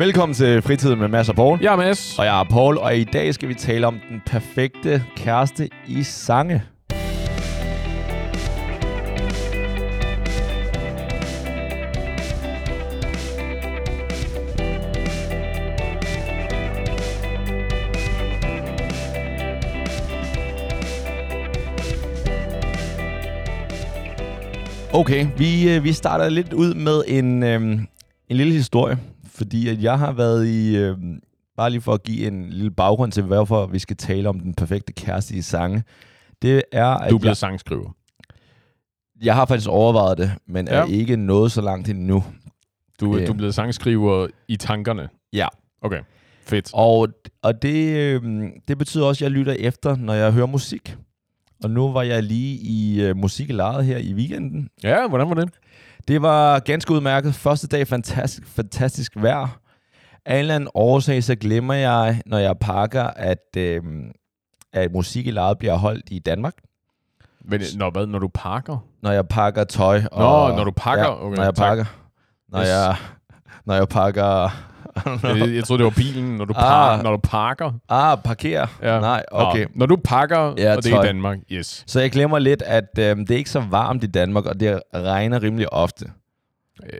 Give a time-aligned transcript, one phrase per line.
[0.00, 1.58] Velkommen til Fritiden med Mads og Paul.
[1.62, 2.18] Jeg er Mads.
[2.18, 6.02] Og jeg er Paul, og i dag skal vi tale om den perfekte kæreste i
[6.02, 6.62] sange.
[24.92, 27.88] Okay, vi, øh, vi starter lidt ud med en, øh, en
[28.28, 28.98] lille historie,
[29.40, 30.96] fordi at jeg har været i, øh,
[31.56, 34.54] bare lige for at give en lille baggrund til, hvorfor vi skal tale om den
[34.54, 35.82] perfekte kæreste i sange.
[36.42, 37.90] Det er, at Du er blevet jeg, sangskriver.
[39.22, 40.74] jeg har faktisk overvejet det, men ja.
[40.74, 42.24] Er ikke nået så langt endnu.
[43.00, 43.26] Du, Øh.
[43.26, 45.08] du er blevet sangskriver i tankerne.
[45.32, 45.46] Ja.
[45.82, 46.00] Okay,
[46.46, 46.70] fedt.
[46.74, 47.08] Og,
[47.42, 48.22] og det, øh,
[48.68, 50.96] det betyder også, at jeg lytter efter, når jeg hører musik.
[51.64, 54.68] Og nu var jeg lige i øh, musik i lejet her i weekenden.
[54.82, 55.48] Ja, hvordan var det?
[56.08, 57.34] Det var ganske udmærket.
[57.34, 59.58] Første dag fantastisk, fantastisk vejr.
[60.26, 63.82] Af en eller anden årsag, så glemmer jeg, når jeg pakker, at, øh,
[64.72, 66.54] at musik i lejet bliver holdt i Danmark.
[67.44, 68.86] Men, når, hvad, når du pakker?
[69.02, 70.00] Når jeg pakker tøj.
[70.00, 71.04] Nå, Og, når du pakker?
[71.04, 71.68] Ja, Okay, når jeg tak.
[71.68, 71.84] pakker.
[72.48, 72.68] Når, Yes.
[72.68, 72.96] jeg,
[73.66, 74.50] når jeg pakker...
[75.38, 76.62] Jeg, jeg troede, det var bilen, når du, Ah.
[76.62, 77.72] par, når du parker.
[77.88, 78.66] ah, parker.
[78.82, 79.00] Ja.
[79.00, 79.62] Nej, okay.
[79.64, 81.38] Nå, når du pakker, Ja, og det er i Danmark.
[81.52, 81.84] Yes.
[81.86, 84.80] Så jeg glemmer lidt, at øh, det er ikke så varmt i Danmark, og det
[84.94, 86.04] regner rimelig ofte.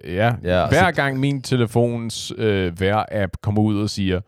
[0.04, 0.32] Øh, Ja.
[0.42, 4.20] Ja, Hver så- gang min telefons øh, vejr-app kommer ud og siger,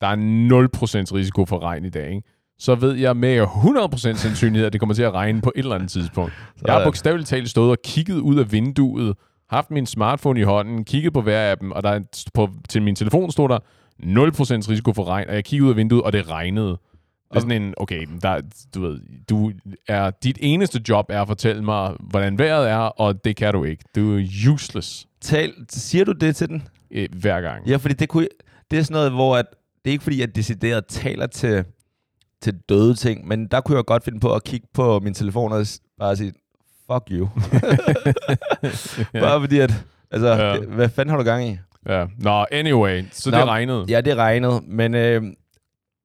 [0.00, 2.22] der er 0% risiko for regn i dag, ikke?
[2.60, 5.74] så ved jeg med 100% sandsynlighed, at det kommer til at regne på et eller
[5.74, 6.32] andet tidspunkt.
[6.66, 9.16] Jeg har bogstaveligt talt stået og kigget ud af vinduet,
[9.50, 12.00] haft min smartphone i hånden, kigget på vejr-appen, og der er,
[12.34, 13.58] på, til min telefon stod der
[14.02, 16.78] 0% risiko for regn, og jeg kiggede ud af vinduet, og det regnede.
[17.30, 18.40] Det er sådan en, okay, der,
[18.74, 19.52] du ved, du
[19.88, 23.64] er, dit eneste job er at fortælle mig, hvordan vejret er, og det kan du
[23.64, 23.84] ikke.
[23.96, 26.62] Du er useless Tal, siger du det til den?
[26.90, 27.66] øh, hver gang.
[27.68, 28.28] Ja, fordi det, kunne,
[28.70, 29.46] det er sådan noget, hvor at,
[29.84, 31.64] det er ikke fordi, jeg decideret taler til,
[32.42, 35.52] til døde ting, men der kunne jeg godt finde på at kigge på min telefon
[35.52, 35.66] og
[35.98, 36.32] bare sige,
[36.92, 37.28] fuck you.
[39.20, 39.72] Bare fordi at,
[40.10, 40.54] altså, Ja.
[40.54, 40.60] ja.
[40.60, 41.58] hvad fanden har du gang i?
[41.88, 42.06] Ja.
[42.18, 43.84] Nå, anyway, så Nå, det regnede.
[43.88, 45.22] Ja, det regnede, men øh,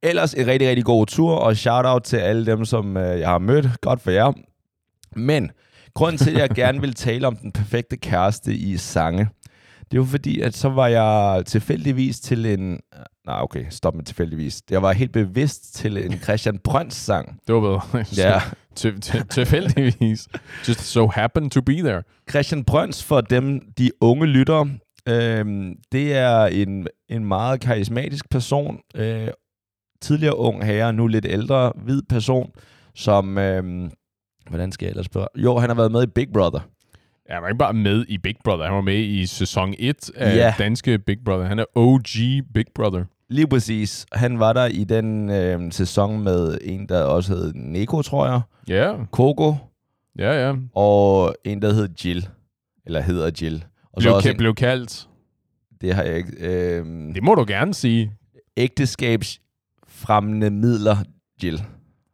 [0.04, 3.38] ellers en rigtig, rigtig god tur, og shout-out til alle dem, som øh, jeg har
[3.38, 3.68] mødt.
[3.82, 4.32] Godt for jer.
[5.16, 5.52] Men
[5.94, 9.28] grunden til, at jeg gerne vil tale om den perfekte kæreste i sange,
[9.92, 12.80] det jo fordi, at så var jeg tilfældigvis til en...
[13.26, 14.62] Nej, okay, stop med tilfældigvis.
[14.70, 17.40] Jeg var helt bevidst til en Christian Brøns sang.
[17.48, 17.82] Det var bedre.
[18.18, 18.42] Ja,
[18.76, 20.28] Til, til, tilfældigvis.
[20.68, 22.04] Just so happen to be there.
[22.30, 24.70] Christian Brøns for dem, de unge lyttere,
[25.10, 28.80] øhm, det er en, en meget karismatisk person.
[28.96, 29.28] Øh,
[30.02, 32.52] tidligere ung herre, nu lidt ældre, hvid person,
[32.96, 33.38] som...
[33.38, 33.92] Øhm,
[34.50, 35.28] hvordan skal jeg ellers spørge?
[35.36, 36.60] Jo, han har været med i Big Brother.
[37.30, 38.66] Ja, han var ikke bare med i Big Brother.
[38.66, 40.54] Han var med i sæson 1 af Ja.
[40.58, 41.46] danske Big Brother.
[41.48, 42.04] Han er OG
[42.54, 43.04] Big Brother.
[43.34, 44.06] Lige præcis.
[44.12, 48.42] Han var der i den øhm, sæson med en, der også hed Neko, tror jeg.
[48.68, 49.56] Ja, Coco.
[50.20, 50.54] ja, ja.
[50.76, 52.28] Og en, der hed Jill.
[52.86, 53.66] Eller hedder Jill.
[53.94, 55.08] Og Blev, også ka- en, blev kaldt.
[55.82, 56.32] det har jeg ikke...
[56.40, 58.12] Øhm, Det må du gerne sige.
[58.58, 60.98] ægteskabsfremmende midler,
[61.44, 61.64] Jill.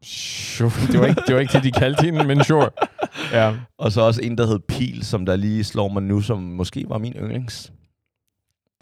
[0.04, 0.72] Sure.
[0.92, 2.70] Det, var ikke, det var ikke det, de kaldte hende, men sure.
[3.34, 3.54] Ja.
[3.78, 6.86] Og så også en, der hed Pil, som der lige slår mig nu, som måske
[6.90, 7.74] var min yndlings.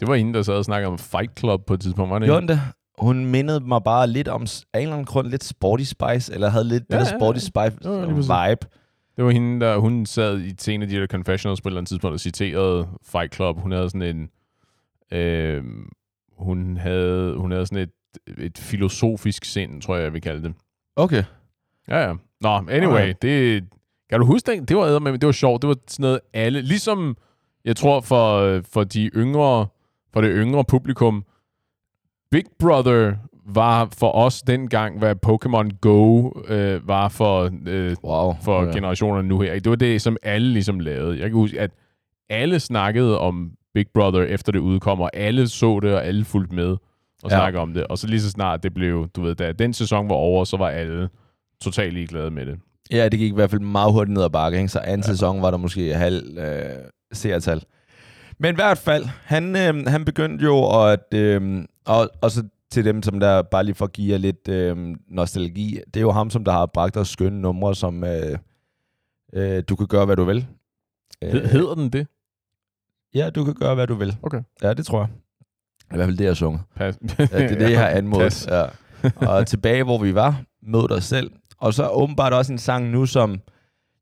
[0.00, 2.26] Det var hende, der sad og snakkede om Fight Club på et tidspunkt, var det
[2.26, 2.60] Gjorde hun det?
[2.98, 6.48] Hun mindede mig bare lidt om, af en eller anden grund, lidt Sporty Spice, eller
[6.48, 7.40] havde lidt Ja, ja, der Sporty ja.
[7.70, 8.30] Spice Jo, lige præcis.
[8.30, 8.66] vibe.
[9.16, 11.80] Det var hende, der hun sad i en af de der confessionals på et eller
[11.80, 13.60] andet tidspunkt og citerede Fight Club.
[13.60, 14.28] Hun havde sådan en...
[15.18, 15.64] Øh,
[16.38, 17.90] hun, havde, hun havde sådan et,
[18.44, 20.54] et filosofisk sind, tror jeg, jeg vil kalde det.
[20.96, 21.24] Okay.
[21.88, 22.14] Ja, ja.
[22.40, 23.14] Nå, anyway, Okay.
[23.22, 23.64] det...
[24.10, 24.68] Kan du huske det?
[24.68, 25.62] Det var, det var sjovt.
[25.62, 26.60] Det var sådan noget alle...
[26.62, 27.16] Ligesom,
[27.64, 29.66] jeg tror, for, for de yngre...
[30.18, 31.24] For det yngre publikum,
[32.30, 33.14] Big Brother
[33.46, 38.34] var for os dengang, hvad Pokémon Go øh, var for, øh, Wow.
[38.42, 38.72] for okay.
[38.74, 39.54] generationerne nu her.
[39.54, 41.18] Det var det, som alle ligesom lavede.
[41.20, 41.70] Jeg kan huske, at
[42.30, 45.08] alle snakkede om Big Brother, efter det udkommer.
[45.14, 46.68] Alle så det, og alle fulgte med
[47.22, 47.36] og Ja.
[47.36, 47.84] snakkede om det.
[47.86, 50.56] Og så lige så snart det blev, du ved, da den sæson var over, så
[50.56, 51.08] var alle
[51.62, 52.58] totalt ligeglade med det.
[52.92, 54.68] Ja, det gik i hvert fald meget hurtigt ned ad bakke, ikke?
[54.68, 55.12] så anden ja.
[55.12, 56.62] sæson var der måske halv øh,
[57.12, 57.62] seertal.
[58.38, 61.14] Men i hvert fald, han, øh, han begyndte jo at...
[61.14, 64.48] Øh, og, og så til dem, som der bare lige for at give jer lidt
[64.48, 68.38] øh, nostalgi, det er jo ham, som der har bragt os skønne numre, som øh,
[69.32, 70.46] øh, du kan gøre, hvad du vil.
[71.22, 72.06] Hed, hedder den det?
[73.14, 74.16] Ja, du kan gøre, hvad du vil.
[74.22, 74.42] Okay.
[74.62, 75.08] Ja, det tror jeg.
[75.92, 76.60] I hvert fald det, jeg har sunget.
[76.76, 76.98] Pas.
[77.18, 78.46] Ja, det er det, jeg har anmodet.
[78.46, 78.64] Ja.
[79.16, 81.30] Og tilbage, hvor vi var, mød dig selv.
[81.58, 83.40] Og så åbenbart også en sang nu, som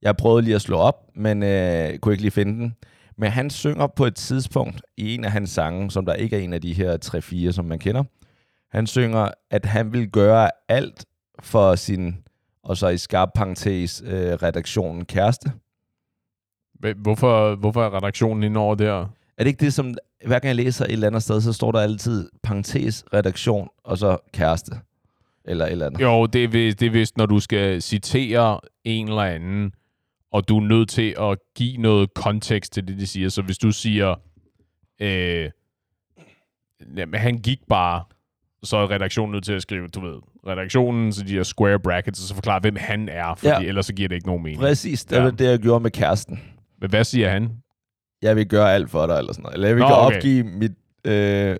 [0.02, 2.74] jeg prøvede lige at slå op, men øh, kunne ikke lige finde den.
[3.18, 6.40] Men han synger på et tidspunkt i en af hans sange, som der ikke er
[6.40, 6.96] en af de her
[7.48, 8.04] 3-4, som man kender.
[8.70, 11.04] Han synger, at han vil gøre alt
[11.40, 12.16] for sin,
[12.62, 15.52] og så i skarp parentes, øh, redaktionen kæreste.
[16.96, 19.06] Hvorfor, hvorfor er redaktionen inde over der?
[19.38, 19.94] Er det ikke det, som
[20.26, 23.98] hver gang jeg læser et eller andet sted, så står der altid parentes, redaktion, og
[23.98, 24.72] så kæreste?
[25.44, 26.00] Eller et eller andet.
[26.00, 29.72] Jo, det er, vist, det er vist, når du skal citere en eller anden,
[30.32, 33.28] og du er nødt til at give noget kontekst til det, de siger.
[33.28, 34.14] Så hvis du siger,
[35.00, 35.50] øh,
[36.96, 38.04] jamen, han gik bare,
[38.62, 42.20] så er redaktionen nødt til at skrive, du ved, redaktionen, så de her square brackets,
[42.20, 43.60] og så forklare, hvem han er, fordi Ja.
[43.68, 44.60] ellers så giver det ikke nogen mening.
[44.60, 45.22] Præcis, det Ja.
[45.22, 46.40] var det, jeg gjorde med kæresten.
[46.80, 47.50] Men hvad siger han?
[48.22, 49.54] Jeg vil gøre alt for dig, eller sådan noget.
[49.54, 50.16] Eller jeg vil Nå, okay.
[50.16, 50.72] opgive mit,
[51.04, 51.56] øh,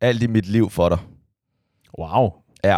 [0.00, 0.98] alt i mit liv for dig.
[1.98, 2.32] Wow.
[2.64, 2.76] Ja.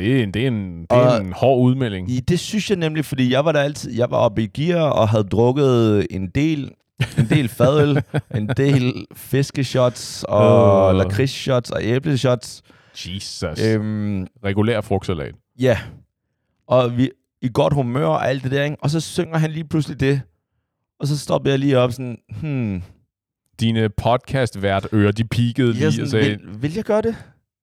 [0.00, 2.10] Det er en, det er en, det er Og- en hård udmelding.
[2.10, 4.82] I, det synes jeg nemlig, fordi jeg var der altid, jeg var oppe i gear
[4.90, 6.70] og havde drukket en del,
[7.18, 8.02] en del fadøl,
[8.36, 10.98] en del fiskeshots og Øh.
[10.98, 12.62] lakridsshots og æbleshots.
[13.06, 13.42] Jesus.
[13.66, 13.74] Øh.
[13.74, 15.34] Øhm, Regulær frugtsalat.
[15.60, 15.78] ja,
[16.68, 17.10] og vi
[17.42, 18.76] i godt humør og alt det der, ikke?
[18.80, 20.20] og så synger han lige pludselig det.
[21.00, 22.82] Og så stoppede jeg lige op sådan, hmm,
[23.60, 27.16] Dine podcast-vært ører, de peakede lige og sådan, sagde, vil, vil jeg gøre det?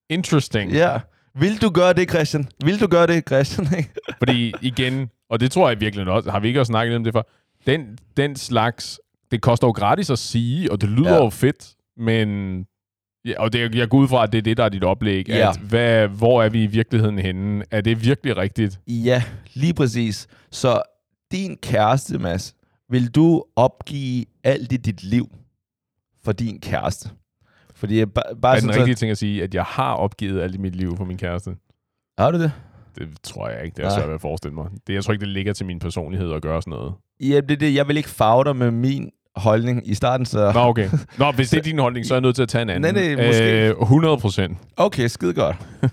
[0.09, 0.71] interesting.
[0.71, 0.99] Ja.
[1.39, 2.47] Vil du gøre det, Christian?
[2.65, 3.67] Vil du gøre det, Christian?
[4.21, 7.13] Fordi igen, og det tror jeg virkelig også, har vi ikke også snakket om det
[7.13, 7.27] for,
[7.67, 8.99] den, den slags,
[9.31, 11.23] det koster jo gratis at sige, og det lyder ja.
[11.23, 12.59] jo fedt, men...
[13.25, 15.29] Ja, og det, jeg går ud fra, at det er det, der er dit oplæg.
[15.29, 15.49] Ja.
[15.49, 17.65] At hvad, hvor er vi i virkeligheden henne?
[17.71, 18.79] Er det virkelig rigtigt?
[18.87, 19.23] Ja,
[19.53, 20.27] lige præcis.
[20.51, 20.81] Så
[21.31, 22.55] din kæreste, Mads,
[22.89, 25.29] vil du opgive alt i dit liv
[26.23, 27.09] for din kæreste?
[27.77, 30.41] Fordi jeg ba- bare er den sådan, rigtige ting at sige, at jeg har opgivet
[30.41, 31.49] alt i mit liv for min kæreste?
[31.51, 32.51] Så, har du det?
[32.97, 33.75] Det tror jeg ikke.
[33.77, 34.65] Det er svært at forestille mig.
[34.87, 36.93] Det, jeg tror ikke, det ligger til min personlighed at gøre sådan noget.
[37.19, 37.75] Ja, det det.
[37.75, 40.51] Jeg vil ikke farve dig med min holdning i starten, så...
[40.53, 40.89] Nå, okay.
[41.17, 42.93] Nå, hvis det er din holdning, så er jeg nødt til at tage en anden.
[42.95, 43.67] Nej, nej, måske.
[43.69, 44.57] Øh, 100 procent.
[44.77, 45.55] Okay, skide godt.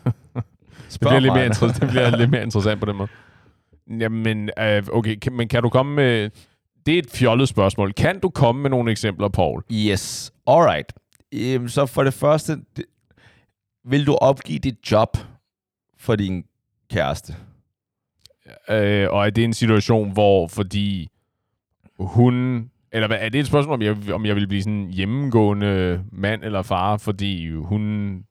[0.93, 3.09] Det bliver, lidt mere inter- det bliver lidt mere interessant på den måde.
[4.01, 6.31] Jamen, øh, okay, kan, men kan du komme med...
[6.87, 7.93] Det er et fjollet spørgsmål.
[7.93, 9.63] Kan du komme med nogle eksempler, Paul?
[9.73, 10.93] Yes, alright.
[11.35, 12.85] Øhm, så for det første, det,
[13.85, 15.17] vil du opgive dit job
[15.99, 16.45] for din
[16.91, 17.35] kæreste?
[18.71, 21.09] Øh, og er det en situation, hvor fordi
[21.99, 22.65] hun...
[22.93, 26.05] Eller hvad, er det et spørgsmål, om jeg, om jeg vil blive sådan en hjemmegående
[26.13, 28.23] mand eller far, fordi hun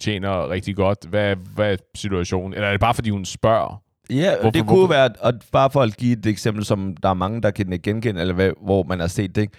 [0.00, 1.06] tjener rigtig godt?
[1.08, 2.54] Hvad, hvad er situationen?
[2.54, 3.82] Eller er det bare, fordi hun spørger?
[4.10, 7.08] Ja, Hvorfor- det kunne hvorfor- være, og bare for at give et eksempel, som der
[7.08, 9.50] er mange, der kan genkende, eller hvad, hvor man har set det.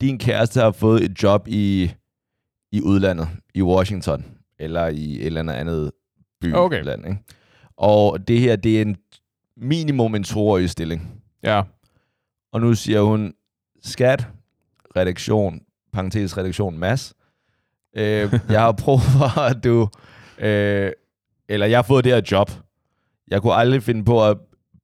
[0.00, 1.92] Din kæreste har fået et job i,
[2.74, 4.24] i udlandet, i Washington,
[4.58, 5.90] eller i et eller andet
[6.40, 6.54] by.
[6.54, 6.84] Okay.
[6.84, 7.18] Land, ikke?
[7.76, 8.96] Og det her, det er en
[9.56, 11.22] minimum en toårig stilling.
[11.42, 11.62] Ja.
[12.52, 13.34] Og nu siger hun,
[13.82, 14.26] skat,
[14.96, 15.60] redaktion,
[15.92, 17.14] parentes redaktion, mass.
[17.96, 19.88] Øh, jeg har prøvet for, at du...
[20.38, 20.92] Øh,
[21.48, 22.50] eller jeg har fået det her job.
[23.28, 24.36] Jeg kunne aldrig finde på at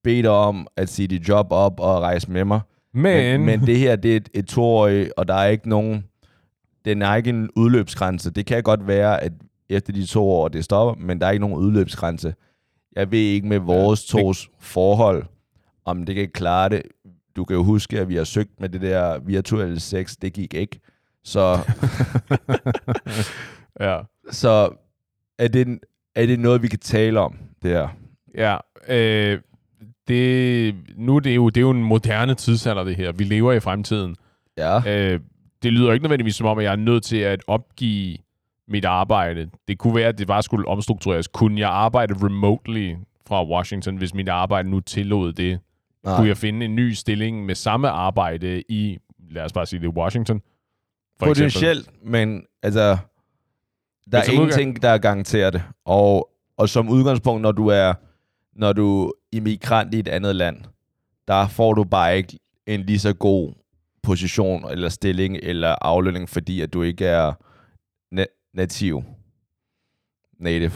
[0.04, 2.60] bede dig om at sige dit job op og rejse med mig.
[2.94, 6.04] Men, Men, men det her, det er et, et toårigt, og der er ikke nogen...
[6.84, 8.30] Den er ikke en udløbsgrænse.
[8.30, 9.32] Det kan godt være, at
[9.68, 12.34] efter de to år, det stopper, men der er ikke nogen udløbsgrænse.
[12.96, 15.24] Jeg ved ikke med vores Ja, tos forhold,
[15.84, 16.82] om det kan klare det.
[17.36, 20.16] Du kan jo huske, at vi har søgt med det der virtuelle sex.
[20.22, 20.80] Det gik ikke.
[21.24, 21.58] Så,
[23.80, 23.98] ja.
[24.30, 24.70] så
[25.38, 25.78] er, det,
[26.14, 27.88] er det noget, vi kan tale om, det her?
[28.34, 28.56] Ja,
[28.88, 29.40] øh,
[30.08, 33.12] det, nu er det, jo, det er jo en moderne tidsalder, det her.
[33.12, 34.16] Vi lever i fremtiden.
[34.58, 34.80] Ja.
[34.86, 35.20] Øh,
[35.62, 38.16] det lyder ikke nødvendigvis som om, at jeg er nødt til at opgive
[38.68, 39.50] mit arbejde.
[39.68, 41.28] Det kunne være, at det bare skulle omstruktureres.
[41.28, 42.94] Kunne jeg arbejde remotely
[43.26, 45.60] fra Washington, hvis mit arbejde nu tillod det?
[46.04, 46.16] Nej.
[46.16, 48.98] Kunne jeg finde en ny stilling med samme arbejde i,
[49.30, 50.42] lad os bare sige det, Washington?
[51.18, 51.52] For eksempel?
[51.52, 52.98] Potentielt, men altså,
[54.12, 55.62] der er ingenting, der garanterer det.
[55.84, 57.94] Og, og som udgangspunkt, når du er
[58.60, 60.56] når du er immigrant i et andet land,
[61.28, 63.52] der får du bare ikke en lige så god
[64.02, 67.32] position eller stilling eller aflønning, fordi at du ikke er
[68.14, 69.04] na- nativ.
[70.38, 70.70] Native,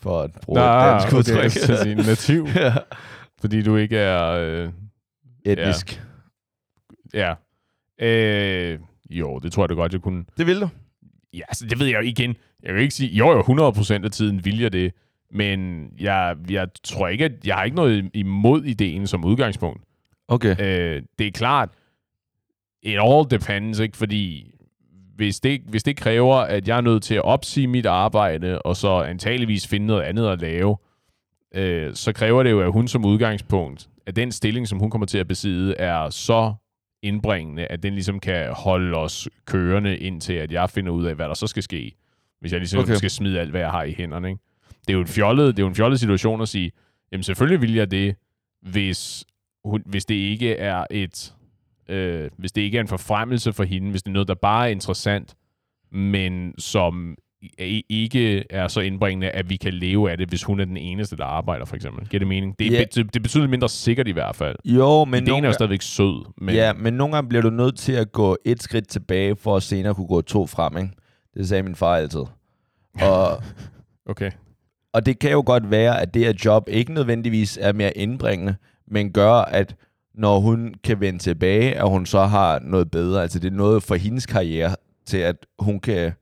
[0.00, 0.68] for at bruge Nå, et
[1.00, 1.42] dansk udtryk.
[1.42, 2.74] jeg skulle sige nativ, Ja.
[3.40, 4.22] fordi du ikke er...
[4.30, 4.68] Øh,
[5.44, 6.02] Etnisk.
[7.14, 7.34] ja.
[8.00, 8.78] Øh,
[9.10, 10.24] jo, det tror jeg da godt, jeg kunne.
[10.38, 10.68] Det vil du.
[11.34, 12.36] Ja, altså, det ved jeg jo igen.
[12.62, 14.92] Jeg vil ikke sige, jo, jo, 100% af tiden vil jeg det.
[15.30, 19.82] Men jeg, jeg tror ikke, at jeg har ikke noget imod ideen som udgangspunkt.
[20.28, 20.56] Okay.
[20.60, 21.68] Øh, det er klart,
[22.82, 23.96] it all depends, ikke?
[23.96, 24.50] Fordi
[25.16, 28.76] hvis det, hvis det kræver, at jeg er nødt til at opsige mit arbejde, og
[28.76, 30.76] så antageligvis finde noget andet at lave,
[31.54, 35.06] øh, så kræver det jo, at hun som udgangspunkt, at den stilling, som hun kommer
[35.06, 36.54] til at besidde, er så
[37.02, 41.28] indbringende, at den ligesom kan holde os kørende indtil, at jeg finder ud af, hvad
[41.28, 41.92] der så skal ske,
[42.40, 42.94] hvis jeg ligesom Okay.
[42.94, 44.28] skal smide alt, hvad jeg har i hænderne.
[44.28, 44.40] Ikke?
[44.80, 46.72] Det er jo en fjollet, det er jo en fjollet situation at sige,
[47.12, 48.16] jamen selvfølgelig vil jeg det,
[48.62, 49.24] hvis,
[49.64, 51.34] hun, hvis det ikke er et,
[51.88, 54.66] øh, hvis det ikke er en forfremmelse for hende, hvis det er noget, der bare
[54.66, 55.34] er interessant,
[55.90, 57.16] men som
[57.88, 61.16] ikke er så indbringende, at vi kan leve af det, hvis hun er den eneste,
[61.16, 62.08] der arbejder, for eksempel.
[62.08, 62.58] Giver det mening?
[62.58, 62.86] Det, yeah.
[62.94, 64.56] det, det betyder mindre sikkert i hvert fald.
[64.64, 66.54] Jo, men Ideen er jo stadigvæk sød, men men...
[66.54, 69.62] ja, men nogle gange bliver du nødt til at gå et skridt tilbage, for at
[69.62, 70.90] senere kunne gå to frem, ikke?
[71.34, 72.24] Det sagde min far altid.
[73.02, 73.42] Og,
[74.10, 74.30] okay.
[74.92, 78.54] og det kan jo godt være, at det her job ikke nødvendigvis er mere indbringende,
[78.86, 79.76] men gør, at
[80.14, 83.22] når hun kan vende tilbage, at hun så har noget bedre.
[83.22, 84.76] Altså det er noget for hendes karriere,
[85.06, 86.12] til at hun kan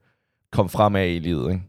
[0.51, 1.63] komme fremad i livet, ikke?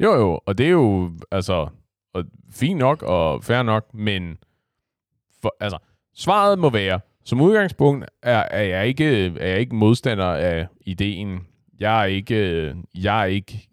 [0.00, 1.68] Jo, jo, og det er jo, altså,
[2.14, 4.38] og fint nok og fair nok, men
[5.42, 5.78] for, altså,
[6.14, 11.40] svaret må være, som udgangspunkt er, er, jeg ikke, er jeg ikke modstander af ideen.
[11.80, 13.68] Jeg er ikke, jeg er ikke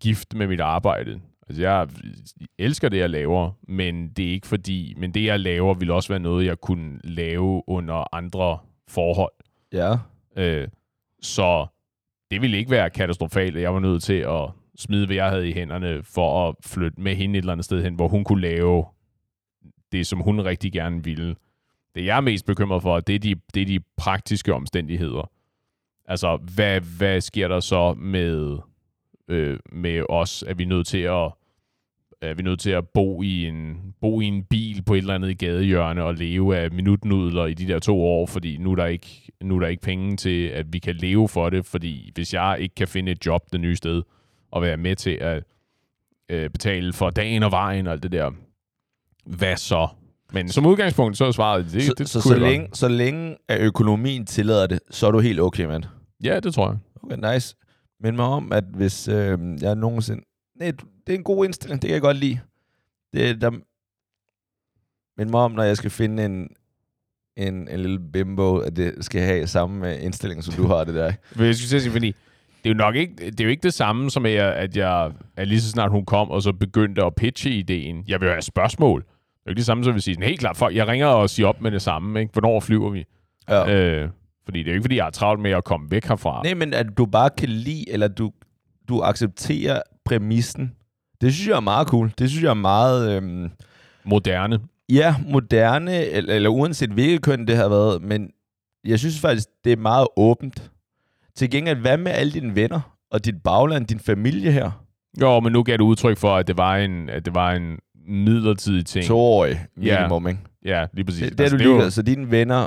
[0.00, 1.20] gift med mit arbejde.
[1.48, 1.88] Altså, jeg
[2.58, 6.08] elsker det, jeg laver, men det er ikke fordi, men det, jeg laver, vil også
[6.08, 9.32] være noget, jeg kunne lave under andre forhold.
[9.72, 9.96] Ja.
[10.36, 10.68] Øh,
[11.22, 11.66] så
[12.30, 15.48] det ville ikke være katastrofalt, at jeg var nødt til at smide, hvad jeg havde
[15.48, 18.40] i hænderne, for at flytte med hende et eller andet sted hen, hvor hun kunne
[18.40, 18.84] lave
[19.92, 21.36] det, som hun rigtig gerne ville.
[21.94, 25.30] Det, jeg er mest bekymret for, det er de, det er de praktiske omstændigheder.
[26.04, 28.58] Altså, hvad, hvad sker der så med,
[29.28, 30.44] øh, med os?
[30.46, 31.32] Er vi nødt til at
[32.22, 35.14] er vi nødt til at bo i en bo i en bil på et eller
[35.14, 38.86] andet gadehjørne og leve af minutnudler i de der to år, fordi nu er der
[38.86, 42.34] ikke nu er der ikke penge til at vi kan leve for det, fordi hvis
[42.34, 44.02] jeg ikke kan finde et job det nye sted
[44.50, 45.44] og være med til at
[46.30, 48.30] øh, betale for dagen og vejen og alt det der,
[49.26, 49.88] hvad så?
[50.32, 52.40] Men som udgangspunkt så er svaret det, så, det så, så, godt.
[52.40, 55.84] længe, så længe at økonomien tillader det, så er du helt okay, mand.
[56.24, 56.78] Ja, det tror jeg.
[57.02, 57.56] Okay, nice.
[58.00, 60.22] Men mig om, at hvis øh, jeg nogensinde...
[60.58, 60.72] Nej,
[61.08, 62.40] det er en god indstilling, det kan jeg godt lide.
[63.12, 63.50] Det, der...
[65.16, 66.48] Men mig om, når jeg skal finde en,
[67.36, 70.94] en, en lille bimbo, at det skal have samme øh, indstilling, som du har det
[70.94, 71.12] der.
[71.36, 73.74] Men jeg skulle sige, fordi det er jo nok ikke det, er jo ikke det
[73.74, 77.04] samme som, at jeg, at jeg at lige så snart hun kom, og så begyndte
[77.04, 78.04] at pitche ideen.
[78.08, 79.00] Jeg vil have spørgsmål.
[79.00, 81.06] Det er jo ikke det samme som at sige, sådan, helt klart, folk, jeg ringer
[81.06, 82.20] og siger op med det samme.
[82.20, 82.32] Ikke?
[82.32, 83.04] Hvornår flyver vi?
[83.48, 83.74] Ja.
[83.74, 84.10] Øh,
[84.44, 86.42] fordi det er jo ikke, fordi jeg har travlt med at komme væk herfra.
[86.44, 88.32] Nej, men at du bare kan lide, eller du,
[88.88, 90.72] du accepterer præmissen,
[91.20, 92.12] det synes jeg er meget cool.
[92.18, 93.16] Det synes jeg er meget...
[93.16, 93.50] Øhm,
[94.04, 94.60] Moderne.
[94.88, 98.30] ja, moderne, eller, eller uanset hvilket køn det har været, men
[98.84, 100.70] jeg synes faktisk, det er meget åbent.
[101.36, 104.84] Til gengæld, hvad med alle dine venner og dit bagland, din familie her?
[105.20, 107.78] Jo, men nu gav du udtryk for, at det var en, at det var en
[108.08, 109.04] midlertidig ting.
[109.06, 110.40] Toårig minimum, ikke?
[110.64, 111.28] Ja, lige præcis.
[111.28, 112.66] Det, det er du lige jo- Så dine venner,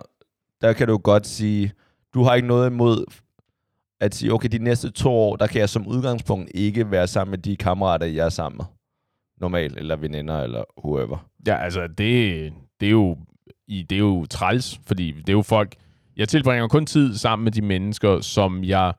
[0.61, 1.71] der kan du godt sige,
[2.13, 3.05] du har ikke noget imod
[4.01, 7.31] at sige, okay, de næste to år, der kan jeg som udgangspunkt ikke være sammen
[7.31, 8.65] med de kammerater, jeg er sammen med.
[9.37, 11.25] Normalt, eller veninder, eller whoever.
[11.47, 13.17] Ja, altså, det, det, er jo,
[13.67, 15.75] det er jo træls, fordi det er jo folk...
[16.17, 18.93] Jeg tilbringer kun tid sammen med de mennesker, som jeg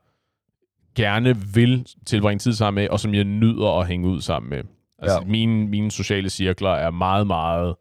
[0.95, 4.63] gerne vil tilbringe tid sammen med, og som jeg nyder at hænge ud sammen med.
[4.99, 5.21] Altså, Ja.
[5.25, 5.31] ja.
[5.31, 7.75] mine, mine sociale cirkler er meget, meget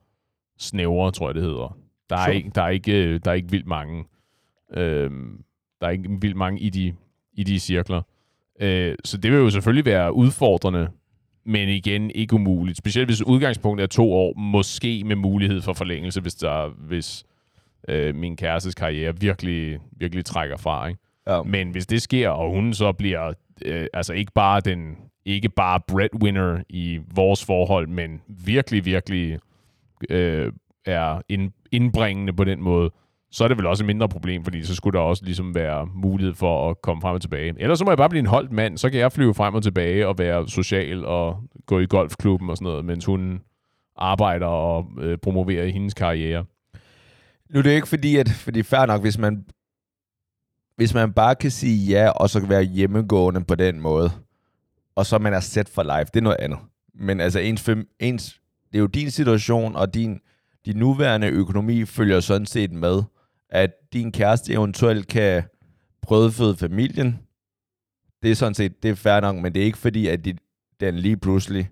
[0.59, 1.77] snævre, tror jeg, det hedder.
[2.11, 2.37] Der er, Sure.
[2.37, 4.05] ikke, der er, ikke, der er ikke vildt mange.
[4.75, 5.45] Øhm,
[5.81, 6.95] der er ikke vildt mange i de,
[7.33, 8.03] i de cirkler.
[8.61, 10.89] Øh, så det vil jo selvfølgelig være udfordrende,
[11.45, 12.79] men igen ikke umuligt.
[12.79, 17.25] Specielt hvis udgangspunktet er to år, måske med mulighed for forlængelse, hvis, der, hvis
[17.89, 20.87] øh, min kærestes karriere virkelig, virkelig trækker fra.
[20.89, 21.01] Ikke?
[21.27, 21.43] Ja.
[21.43, 23.33] Men hvis det sker, og hun så bliver
[23.65, 29.39] øh, altså ikke bare den ikke bare breadwinner i vores forhold, men virkelig, virkelig
[30.11, 30.53] øh,
[30.85, 32.91] er ind, indbringende på den måde,
[33.33, 35.89] så er det vel også et mindre problem, fordi så skulle der også ligesom være
[35.95, 37.55] mulighed for at komme frem og tilbage.
[37.59, 39.63] Ellers så må jeg bare blive en holdt mand, så kan jeg flyve frem og
[39.63, 43.41] tilbage og være social og gå i golfklubben og sådan noget, mens hun
[43.97, 46.45] arbejder og øh, promoverer hendes karriere.
[47.51, 49.45] Nu er det ikke fordi, at, fordi fair nok, hvis man,
[50.77, 54.11] hvis man bare kan sige ja, og så være hjemmegående på den måde,
[54.97, 56.59] og så man er set for life, det er noget andet.
[56.95, 58.41] Men altså, ens, fem, ens,
[58.73, 60.21] det er jo din situation, og din,
[60.67, 63.03] din nuværende økonomi følger sådan set med,
[63.53, 65.43] at din kæreste eventuelt kan
[66.03, 67.19] brødføde familien.
[68.23, 70.35] Det er sådan set, det er fair nok, men det er ikke fordi, at de,
[70.81, 71.71] den lige pludselig,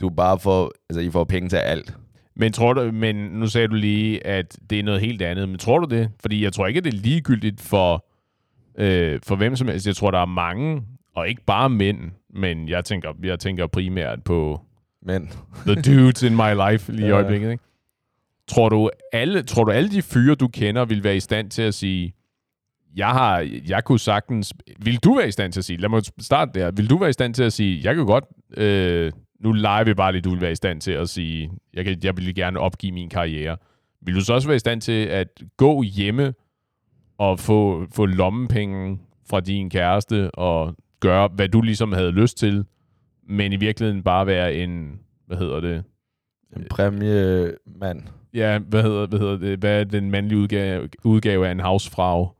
[0.00, 1.96] du bare får, altså I får penge til alt.
[2.36, 5.48] Men tror du, men nu sagde du lige, at det er noget helt andet.
[5.48, 6.10] Men tror du det?
[6.20, 8.06] Fordi jeg tror ikke, at det er ligegyldigt for,
[8.78, 9.86] øh, for hvem som helst.
[9.86, 10.82] Jeg tror, der er mange,
[11.14, 14.60] og ikke bare mænd, men jeg tænker, jeg tænker primært på
[15.02, 15.30] Men
[15.66, 17.50] the dudes in my life lige i øjeblikket.
[17.50, 17.64] Ikke?
[18.48, 21.62] Tror, du alle, tror du, alle de fyre, du kender, vil være i stand til
[21.62, 22.14] at sige,
[22.96, 26.02] jeg har, jeg kunne sagtens, vil du være i stand til at sige, lad mig
[26.20, 28.24] starte der, vil du være i stand til at sige, jeg kan godt,
[28.56, 31.84] øh, nu leger vi bare lidt, du vil være i stand til at sige, jeg,
[31.84, 33.56] kan, jeg vil gerne opgive min karriere.
[34.02, 36.34] Vil du så også være i stand til at gå hjemme
[37.18, 38.98] og få, få lommepenge
[39.30, 42.64] fra din kæreste og gøre, hvad du ligesom havde lyst til,
[43.28, 45.84] men i virkeligheden bare være en, hvad hedder det?
[46.56, 48.02] En præmiemand.
[48.34, 49.58] Ja, hvad hedder, hvad hedder det?
[49.58, 52.30] Hvad er den mandlige udgave, udgave af en housefrau?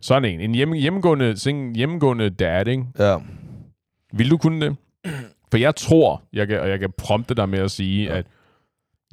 [0.00, 0.40] Sådan en.
[0.40, 2.86] En hjemme, hjemmegående, sing, hjemmegående dad, ikke?
[2.98, 3.18] Ja.
[4.12, 4.76] Vil du kunne det?
[5.50, 8.16] For jeg tror, jeg kan, og jeg kan prompte dig med at sige, ja.
[8.16, 8.26] at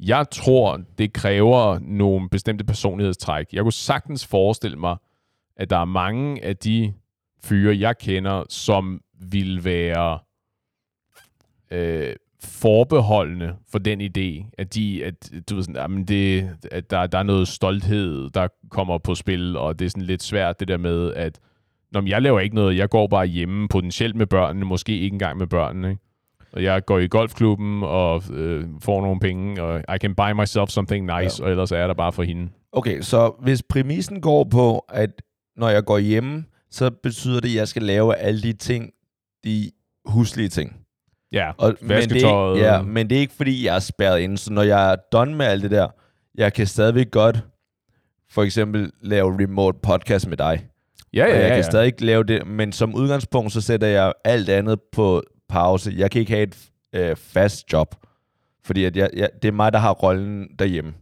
[0.00, 3.46] jeg tror, det kræver nogle bestemte personlighedstræk.
[3.52, 4.96] Jeg kunne sagtens forestille mig,
[5.56, 6.94] at der er mange af de
[7.44, 10.18] fyre, jeg kender, som vil være
[11.70, 17.06] øh, forbeholdende for den idé, at de, at, du ved sådan, jamen det, at der,
[17.06, 20.68] der er noget stolthed, der kommer på spil, og det er sådan lidt svært det
[20.68, 21.38] der med, at
[21.92, 25.38] når jeg laver ikke noget, jeg går bare hjemme, potentielt med børnene, måske ikke engang
[25.38, 26.02] med børnene, ikke?
[26.52, 30.68] Og jeg går i golfklubben og øh, får nogle penge, og I can buy myself
[30.68, 31.44] something nice, ja.
[31.44, 32.48] og ellers er jeg der bare for hende.
[32.72, 35.22] Okay, så hvis præmissen går på, at
[35.56, 38.90] når jeg går hjemme, så betyder det, at jeg skal lave alle de ting,
[39.44, 39.70] de
[40.04, 40.81] huslige ting.
[41.32, 44.20] Ja, Og, men, det er, ikke- ja, men det er ikke, fordi jeg er spærret
[44.20, 44.38] inde.
[44.38, 45.88] Så når jeg er done med alt det der,
[46.34, 47.38] jeg kan stadigvæk godt
[48.30, 50.66] for eksempel lave remote podcast med dig.
[51.14, 51.62] ja, og ja, jeg ja, kan ja.
[51.62, 55.92] stadig lave det, men som udgangspunkt, så sætter jeg alt andet på pause.
[55.96, 56.56] Jeg kan ikke have et
[56.92, 57.94] øh, fast job,
[58.64, 60.94] fordi at jeg, jeg, det er mig, der har rollen derhjemme.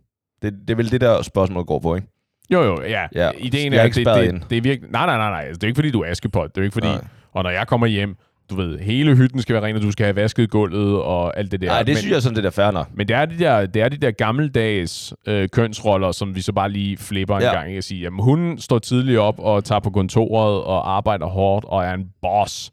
[0.42, 2.06] Det, det er vel det, der spørgsmål går på, ikke?
[2.52, 3.06] Jo, jo, ja.
[3.14, 4.40] Ja, Ideen er, er ikke det, det, inde.
[4.50, 4.90] det, er virkelig...
[4.90, 5.40] Nej, nej, nej, nej.
[5.40, 6.54] Altså, det er ikke, fordi du er askepot.
[6.54, 6.86] Det er ikke, fordi...
[6.86, 7.04] Nej.
[7.32, 8.16] Og når jeg kommer hjem,
[8.50, 11.52] du ved, hele hytten skal være ren, og du skal have vasket gulvet og alt
[11.52, 11.66] det der.
[11.66, 12.88] Nej, det men, synes jeg sådan, det der fair nok.
[12.94, 16.52] Men det er de der, det er de der gammeldags øh, kønsroller, som vi så
[16.52, 17.52] bare lige flipper en Ja.
[17.54, 17.74] gang.
[17.74, 21.84] Jeg siger, jamen, hun står tidligt op og tager på kontoret og arbejder hårdt og
[21.84, 22.70] er en boss.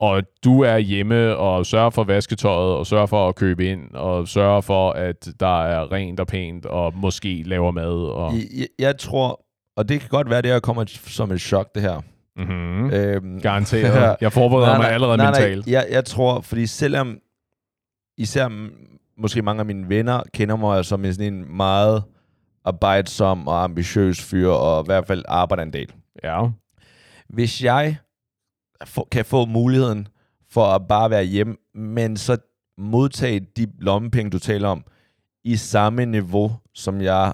[0.00, 4.28] Og du er hjemme og sørger for vasketøjet og sørger for at købe ind og
[4.28, 8.08] sørger for, at der er rent og pænt og måske laver mad.
[8.12, 9.40] Og, Jeg, jeg tror,
[9.76, 12.00] og det kan godt være, det her kommer som et chok, det her.
[12.36, 12.90] Mm-hmm.
[12.90, 14.16] Øhm, Garanteret.
[14.20, 15.66] Jeg forbereder mig allerede nej, mentalt.
[15.66, 17.18] Nej, jeg, jeg tror, fordi selvom
[18.18, 18.48] især
[19.18, 22.02] måske mange af mine venner kender mig som en sådan en meget
[22.64, 25.92] arbejdsom og ambitiøs fyr, og i hvert fald arbejder en del.
[26.24, 26.46] Ja.
[27.28, 27.96] Hvis jeg
[28.84, 30.08] få, kan få muligheden
[30.50, 32.36] for at bare være hjemme, men så
[32.78, 34.84] modtage de lommepenge, du taler om,
[35.44, 37.32] i samme niveau, som jeg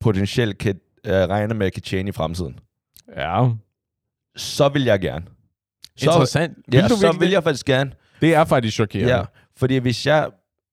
[0.00, 2.58] potentielt kan øh, regne med, at kan tjene i fremtiden,
[3.16, 3.48] Ja.
[4.36, 5.24] Så vil jeg gerne.
[5.96, 6.56] Så, Interessant.
[6.68, 7.92] Vil ja, du så vil jeg faktisk gerne.
[8.20, 9.14] Det er faktisk chokerende.
[9.14, 9.24] Ja,
[9.56, 10.28] fordi hvis jeg,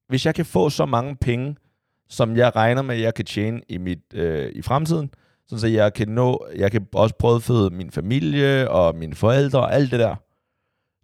[0.10, 1.56] hvis jeg kan få så mange penge,
[2.10, 5.10] som jeg regner med, at jeg kan tjene i, mit, øh, i fremtiden,
[5.58, 9.91] så jeg kan nå, jeg kan også brødføde min familie og mine forældre og alt
[9.91, 10.15] det der,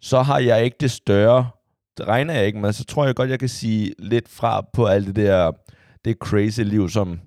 [0.00, 1.50] så har jeg ikke det større,
[1.98, 4.86] det regner jeg ikke med, så tror jeg godt, jeg kan sige lidt fra på
[4.86, 5.52] alt det der,
[6.04, 7.20] det crazy liv, som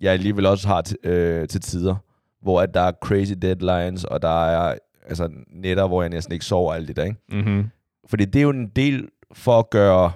[0.00, 1.96] jeg alligevel også har til, øh, til tider,
[2.44, 6.44] hvor at der er crazy deadlines, og der er altså, netter, hvor jeg næsten ikke
[6.44, 7.20] sover og alt det der, ikke?
[7.28, 7.70] Mm-hmm.
[8.06, 10.12] Fordi det er jo en del for at gøre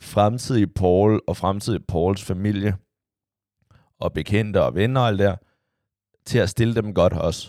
[0.00, 2.76] fremtidige Paul og fremtidige Pauls familie
[4.00, 5.36] og bekendte og venner og alt der,
[6.26, 7.48] til at stille dem godt også.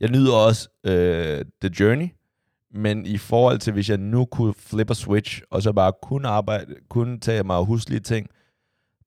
[0.00, 2.08] Jeg nyder også øh, The Journey,
[2.74, 6.28] men i forhold til, hvis jeg nu kunne flip a switch, og så bare kunne
[6.28, 8.28] arbejde, kunne tage mig huslige ting,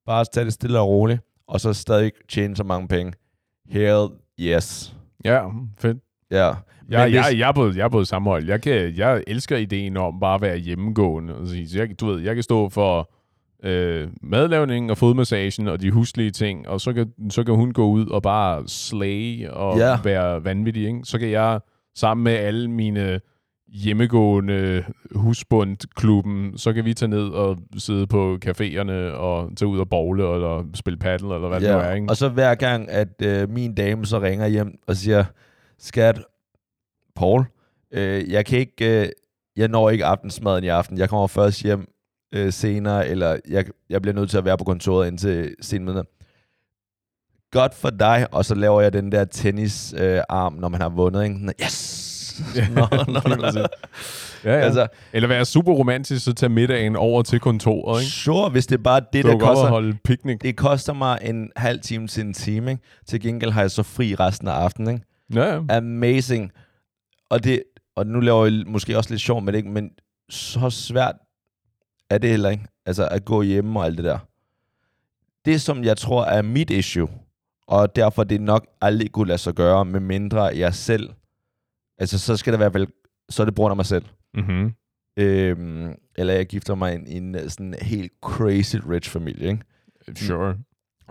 [0.06, 3.13] bare tage det stille og roligt, og så stadig tjene så mange penge.
[3.65, 4.08] Hell
[4.39, 4.95] yes.
[5.26, 5.48] Ja,
[5.80, 5.98] fedt.
[6.32, 6.45] Ja.
[6.45, 6.56] Jeg,
[6.89, 8.48] Men jeg, hvis- jeg, er på, jeg er på samme hold.
[8.48, 11.34] Jeg, kan, jeg elsker ideen om bare at være hjemmegående.
[11.67, 13.12] Så jeg, du ved, jeg kan stå for
[13.63, 17.86] øh, madlavning og fodmassagen og de huslige ting, og så kan, så kan hun gå
[17.88, 19.98] ud og bare slay og Ja.
[20.04, 20.88] være vanvittig.
[20.88, 21.00] Ikke?
[21.04, 21.60] Så kan jeg
[21.95, 23.19] sammen med alle mine
[23.67, 24.84] hjemmegående
[25.15, 30.34] husbundklubben, så kan vi tage ned og sidde på caféerne og tage ud og bowle
[30.34, 31.93] eller spille paddle, eller hvad det nu er.
[31.93, 32.10] Ikke?
[32.10, 35.25] Og så hver gang, at øh, min dame så ringer hjem og siger,
[35.80, 36.21] skat,
[37.15, 37.45] Paul,
[37.91, 39.10] øh, jeg kan ikke, øh,
[39.56, 40.97] jeg når ikke aftensmaden i aften.
[40.97, 41.88] Jeg kommer først hjem
[42.34, 46.06] øh, senere, eller jeg, jeg bliver nødt til at være på kontoret indtil sen midnat.
[47.51, 50.89] Godt for dig, og så laver jeg den der tennisarm, øh, arm, når man har
[50.89, 51.23] vundet.
[51.23, 51.54] Ikke?
[51.63, 52.05] Yes!
[52.76, 53.67] Nå, nå, nå.
[54.43, 54.60] Ja, ja.
[54.60, 58.12] Altså, Eller være super romantisk, så tage middagen over til kontoret, ikke?
[58.12, 59.67] sure, hvis det er bare det, Så der koster.
[59.67, 60.39] holde picnic.
[60.39, 62.84] Det koster mig en halv time til en time, ikke?
[63.08, 65.06] Til gengæld har jeg så fri resten af aftenen, ikke?
[65.41, 65.78] Ja, ja.
[65.78, 66.52] amazing.
[67.30, 67.63] Og, det,
[67.95, 69.69] og nu laver jeg måske også lidt sjov med det, ikke?
[69.69, 69.89] men
[70.30, 71.15] så svært
[72.10, 72.63] er det heller ikke.
[72.86, 74.17] Altså at gå hjemme og alt det der.
[75.45, 77.08] Det, som jeg tror er mit issue,
[77.67, 81.10] Og derfor er det nok aldrig kunne lade sig gøre, med mindre jeg selv...
[81.97, 82.88] Altså, så skal det være vel...
[83.29, 84.05] Så er det brug af mig selv.
[84.34, 84.73] Mm-hmm.
[85.19, 89.63] Øhm, eller jeg gifter mig i en øh, sådan helt crazy rich familie, ikke?
[90.15, 90.58] Sure.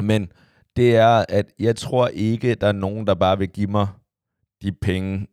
[0.01, 0.33] Men
[0.77, 3.87] det er, at jeg tror ikke, der er nogen, der bare vil give mig
[4.63, 5.27] de penge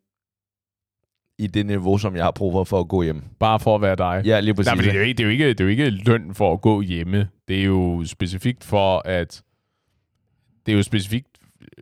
[1.39, 3.23] i det niveau, som jeg har brug for, for at gå hjem.
[3.39, 4.21] Bare for at være dig.
[4.25, 4.67] Ja, lige præcis.
[4.67, 6.33] Nej, men det er, jo ikke, det, er jo ikke, det er jo ikke løn
[6.35, 7.29] for at gå hjemme.
[7.47, 9.43] Det er jo specifikt for at...
[10.65, 11.30] Det er jo specifikt,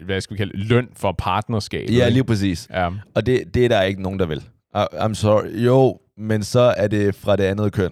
[0.06, 1.90] hvad skal vi kalde løn for partnerskab.
[1.90, 2.68] Ja, lige præcis.
[2.72, 2.90] Ja.
[3.16, 4.44] Og det, det er der ikke nogen, der vil.
[4.76, 5.48] I- I'm sorry.
[5.66, 7.92] Jo, men så er det fra det andet køn.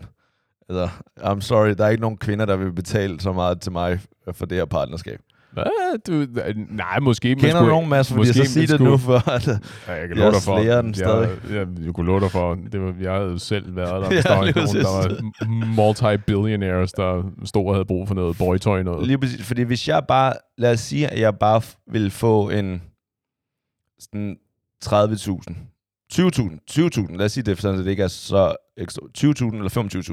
[0.70, 4.00] Altså, I'm sorry, der er ikke nogen kvinder, der vil betale så meget til mig
[4.32, 5.20] for det her partnerskab.
[5.64, 5.98] Hvad?
[6.08, 7.28] Du, nej, måske.
[7.30, 8.08] man Kender du skulle- nogen, Mads?
[8.08, 9.54] Fordi måske så man sig det skulle- nu, for at, Ja,
[9.94, 10.58] jeg kan Jeg dig for.
[10.82, 11.30] den stadig.
[11.50, 12.56] Jeg, jeg, jeg kunne love dig for.
[12.72, 13.98] Det var, jeg havde selv været der.
[14.02, 18.38] Ja, Hvis der var nogen, der var multi-billionaires, der stod og havde brug for noget
[18.38, 19.08] boytøj noget.
[19.08, 22.50] Lige præcis, fordi hvis jeg bare, lad os sige, at jeg bare f- vil få
[22.50, 22.82] en
[24.00, 24.38] sådan
[24.86, 25.56] 30.000,
[26.14, 29.70] 20.000, 20.000, lad os sige det, sådan at det ikke er så ekstra, 20.000 eller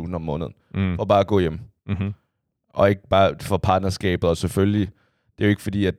[0.09, 0.97] 25.000 om måneden, Mm.
[0.97, 1.59] for bare at gå hjem.
[1.87, 2.13] Mm-hmm.
[2.75, 4.89] Og ikke bare for partnerskabet, og selvfølgelig,
[5.39, 5.95] det er jo ikke fordi, at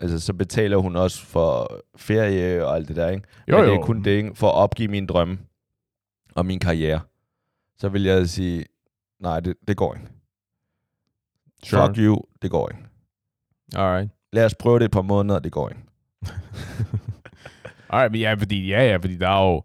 [0.00, 3.26] altså, så betaler hun også for ferie og alt det der, ikke?
[3.48, 3.80] Jo, Men det jo.
[3.80, 4.34] er kun det, ikke?
[4.34, 5.38] For at opgive min drømme
[6.34, 7.00] og min karriere.
[7.78, 8.64] Så vil jeg sige,
[9.20, 10.06] nej, det, det går ikke.
[11.64, 11.86] Sure.
[11.86, 12.82] Fuck you, det går ikke.
[13.76, 14.10] Alright.
[14.32, 15.80] Lad os prøve det et par måneder, det går ikke.
[17.90, 19.62] Alright, men ja, fordi, ja, ja, fordi der er jo,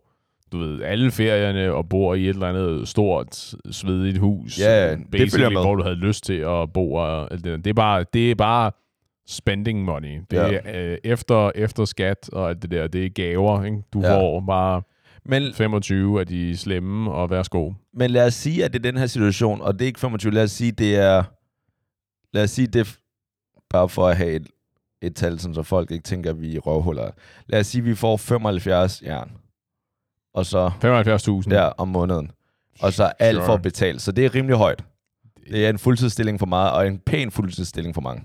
[0.52, 4.60] du ved, alle ferierne og bor i et eller andet stort, svedigt hus.
[4.60, 5.62] Ja, det følger med.
[5.62, 6.94] hvor du havde lyst til at bo.
[6.94, 7.58] Og alt det, der.
[7.58, 8.72] det, er bare, det er bare
[9.28, 10.22] spending money.
[10.32, 10.60] Det Ja.
[10.66, 12.88] er øh, efter, efter skat og alt det der.
[12.88, 13.78] Det er gaver, ikke?
[13.94, 14.16] Du Ja.
[14.16, 14.82] får bare
[15.26, 17.74] Men, 25 af de slemme, og værsgo.
[17.94, 20.34] men lad os sige, at det er den her situation, og det er ikke 25,
[20.34, 21.24] lad os sige, det er,
[22.34, 22.96] lad os sige, det er
[23.70, 24.48] bare for at have et,
[25.02, 27.12] et tal, sådan, så folk ikke tænker, at vi er røvhuller.
[27.48, 29.32] Lad os sige, at vi får 75 jern,
[30.34, 31.50] og så 75.000.
[31.50, 32.32] der om måneden,
[32.82, 33.46] og så alt Sure.
[33.46, 34.00] for at betale.
[34.00, 34.84] Så det er rimelig højt.
[35.52, 38.24] Det er en fuldtidsstilling for meget, og en pæn fuldtidsstilling for mange.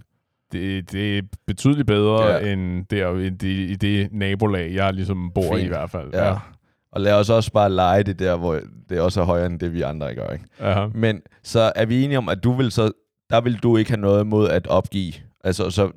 [0.53, 2.47] Det, det er betydeligt bedre Ja.
[2.47, 2.53] ja.
[2.53, 5.69] end der end det, i det nabolag, jeg ligesom bor i i Fint.
[5.69, 6.11] hvert fald.
[6.15, 6.35] Ja.
[6.93, 9.73] Og lad os også bare lege det der, hvor det også er højere end det,
[9.73, 10.29] vi andre gør.
[10.29, 10.45] Ikke?
[10.61, 10.87] ja.
[10.95, 12.91] Men så er vi enige om, at du vil så,
[13.31, 15.13] der vil du ikke have noget mod at opgive,
[15.45, 15.91] altså så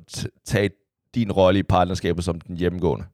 [0.46, 0.70] tage
[1.14, 3.04] din rolle i partnerskabet som den hjemmegående.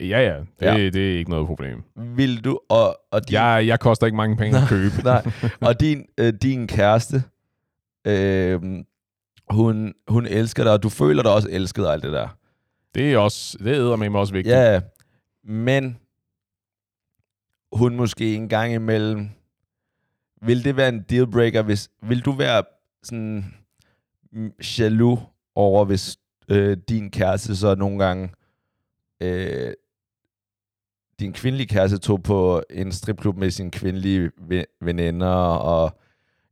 [0.00, 0.36] Ja, ja.
[0.38, 0.74] Det, Ja.
[0.76, 0.84] ja.
[0.90, 1.82] det er ikke noget problem.
[1.96, 4.94] Vil du, og, og din, Jeg, jeg koster ikke mange penge at købe.
[5.04, 5.22] nej,
[5.60, 7.22] og din, øh, din kæreste,
[8.06, 8.60] øh,
[9.50, 12.28] hun, hun elsker dig, og du føler dig også elsket og alt det der.
[12.94, 14.54] Det er også, det er med også vigtigt.
[14.56, 14.80] Ja,
[15.44, 15.98] men
[17.72, 19.28] hun måske en gang imellem,
[20.42, 22.62] vil det være en dealbreaker, hvis, vil du være
[23.02, 23.54] sådan
[24.78, 25.20] jaloux
[25.54, 26.16] over, hvis
[26.48, 28.30] øh, din kæreste så nogle gange,
[29.20, 29.72] øh,
[31.20, 35.98] din kvindelige kæreste tog på en stripklub med sine kvindelige ve- veninder, og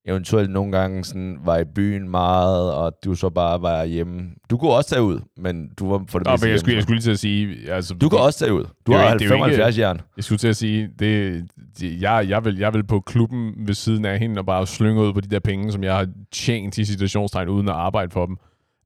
[0.06, 4.30] eventuelt nogle gange sådan var i byen meget, og du så bare var hjemme.
[4.50, 6.82] Du kunne også tage ud, men du var for det Nå, meste jeg, skulle, jeg
[6.82, 7.70] skulle lige til at sige...
[7.72, 8.64] Altså, Du kan også tage ud.
[8.86, 10.00] Du har ikke- det er jo 75 jern.
[10.16, 11.44] Jeg skulle til at sige, det,
[11.80, 15.02] det, jeg, jeg, vil, jeg vil på klubben ved siden af hende og bare slynge
[15.02, 18.26] ud på de der penge, som jeg har tjent i situationstegn, uden at arbejde for
[18.26, 18.36] dem.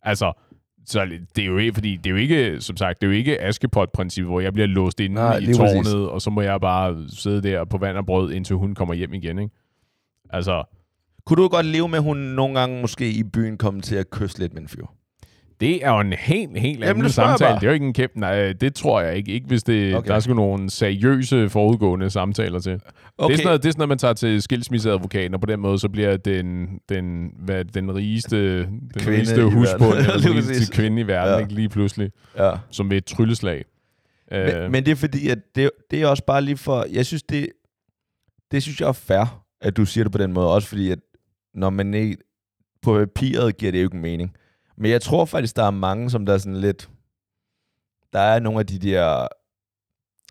[0.02, 0.32] Altså,
[0.86, 3.16] så det er jo ikke, fordi det er jo ikke, som sagt, det er jo
[3.16, 5.94] ikke Askepot-princippet, hvor jeg bliver låst inde Nej, i tårnet, præcis.
[5.94, 9.14] og så må jeg bare sidde der på vand og brød, indtil hun kommer hjem
[9.14, 9.54] igen, ikke?
[10.30, 10.62] Altså,
[11.26, 14.10] Kunne du godt leve med, at hun nogle gange måske i byen kom til at
[14.10, 14.84] kysse lidt med en fyr?
[15.60, 17.54] Det er jo en helt, helt Jamen, anden jeg samtale.
[17.54, 18.20] Det er jo ikke en kæmpe...
[18.20, 19.32] Nej, det tror jeg ikke.
[19.32, 20.08] Ikke hvis det, Okay.
[20.08, 22.80] der er sgu nogle seriøse forudgående samtaler til.
[23.18, 23.28] Okay.
[23.28, 25.60] Det, er sådan noget, det er sådan noget, man tager til skilsmisseadvokaten, og på den
[25.60, 30.72] måde, så bliver den, den, hvad, den rigeste, den Kvinde rigeste husbund, eller den rigeste
[30.72, 31.38] kvinde i verden, Ja.
[31.40, 32.50] ikke lige pludselig, Ja.
[32.70, 33.64] som ved et trylleslag.
[34.32, 36.86] Øh, Men, men det er fordi, at det, det er også bare lige for...
[36.92, 37.48] Jeg synes, det,
[38.50, 40.48] det synes jeg er fair, at du siger det på den måde.
[40.52, 40.98] Også fordi, at
[41.56, 42.16] når man ikke...
[42.82, 44.36] På papiret giver det jo ikke mening.
[44.76, 46.90] Men jeg tror faktisk, der er mange, som der er sådan lidt...
[48.12, 49.28] Der er nogle af de der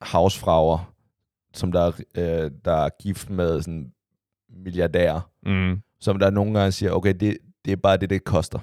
[0.01, 0.93] havsfrager,
[1.53, 3.91] som der, er, øh, der er gift med sådan
[4.49, 8.59] milliardærer, mm, som der nogle gange siger, okay, det, det er bare det, det koster.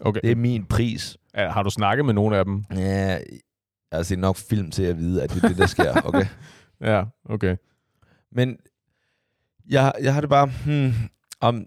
[0.00, 0.20] okay.
[0.20, 1.18] Det er min pris.
[1.36, 2.64] Ja, har du snakket med nogen af dem?
[2.70, 3.18] Ja,
[3.90, 6.00] jeg har set nok film til at vide, at det er det, der sker.
[6.04, 6.26] Okay.
[6.80, 7.56] Ja, okay.
[8.32, 8.56] Men
[9.68, 10.92] jeg, jeg har det bare, hmm,
[11.42, 11.66] om...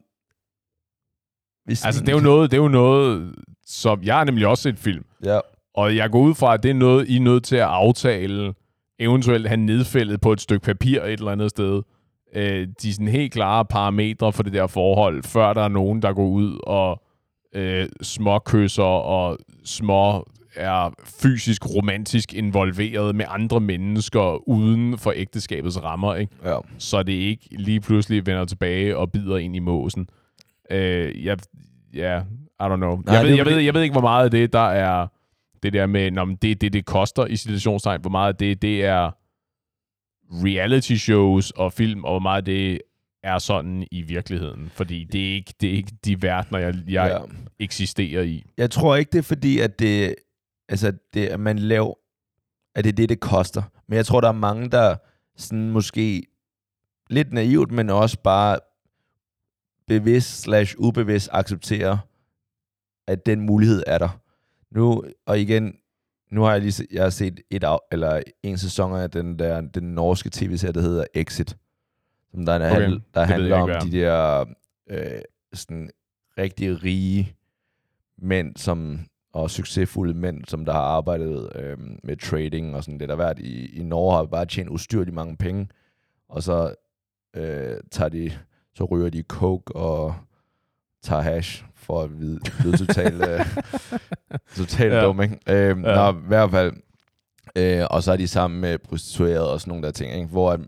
[1.65, 3.35] Hvis Altså, det er jo noget, det er jo noget
[3.65, 4.03] som...
[4.03, 5.39] Jeg har nemlig også set film, Ja,
[5.73, 8.53] Og jeg går ud fra, at det er noget, I er nødt til at aftale,
[8.99, 11.81] eventuelt have nedfældet på et stykke papir et eller andet sted.
[12.35, 16.13] Øh, de sådan helt klare parametre for det der forhold, før der er nogen, der
[16.13, 17.03] går ud og
[17.55, 20.25] øh, små kysser og små
[20.55, 26.35] er fysisk romantisk involveret med andre mennesker uden for ægteskabets rammer, ikke?
[26.45, 26.57] Ja.
[26.77, 30.07] så det ikke lige pludselig vender tilbage og bider ind i måsen.
[30.71, 31.37] Øh, jeg,
[31.93, 32.19] ja,
[32.59, 33.01] I don't know.
[33.05, 35.07] Nej, jeg, ved, jeg, ved, jeg ved ikke, hvor meget af det, der er
[35.63, 38.85] det der med, når det, det, det koster i situationstegn, hvor meget af det, det
[38.85, 39.11] er
[40.31, 42.81] reality shows og film, og hvor meget af det
[43.23, 44.69] er sådan i virkeligheden.
[44.73, 47.35] Fordi det er ikke, det er ikke de verdener, jeg, jeg ja.
[47.59, 48.43] eksisterer i.
[48.57, 50.15] Jeg tror ikke, det er fordi, at det,
[50.69, 51.93] altså det, at man laver,
[52.75, 53.61] at det er det, det koster.
[53.87, 54.95] Men jeg tror, der er mange, der
[55.37, 56.23] sådan måske
[57.09, 58.59] lidt naivt, men også bare
[59.87, 61.97] bevidst slash ubevidst accepterer,
[63.07, 64.19] at den mulighed er der.
[64.71, 65.77] Nu, og igen,
[66.31, 69.61] nu har jeg lige jeg har set et af, eller en sæson af den der
[69.61, 71.57] den norske tv-serie, der hedder Exit,
[72.31, 74.45] som der, Okay, okay, handl, der handler om de der
[74.89, 75.21] øh,
[75.53, 75.89] sådan
[76.37, 77.35] rigtig rige
[78.17, 78.99] mænd, som
[79.35, 83.39] og succesfulde mænd, som der har arbejdet øh, med trading og sådan det der været
[83.39, 85.67] i, i Norge, har bare tjent ustyrligt mange penge,
[86.29, 86.75] og så
[87.35, 88.31] øh, tager de,
[88.75, 90.15] så ryger de coke og
[91.03, 93.45] tager hash for at vide, lyde totalt, øh,
[94.57, 95.05] totalt Ja.
[95.05, 95.39] dum, ikke?
[95.49, 95.73] Øh, ja.
[95.73, 96.73] Nå, i hvert fald.
[97.55, 100.27] Øh, og så er de sammen med prostituerede og sådan nogle der ting, ikke?
[100.27, 100.59] Hvor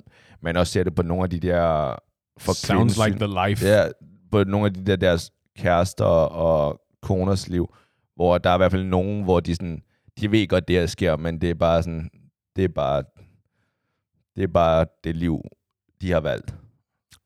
[0.41, 1.95] man også ser det på nogle af de der...
[2.37, 3.67] For Sounds like the life.
[3.67, 3.83] Ja,
[4.31, 7.73] på nogle af de der deres kærester og koners liv,
[8.17, 9.81] hvor der er i hvert fald nogen, hvor de sådan,
[10.19, 12.09] de ved godt, det her sker, men det er bare sådan,
[12.55, 13.03] det er bare,
[14.35, 15.41] det er bare det liv,
[16.01, 16.55] de har valgt.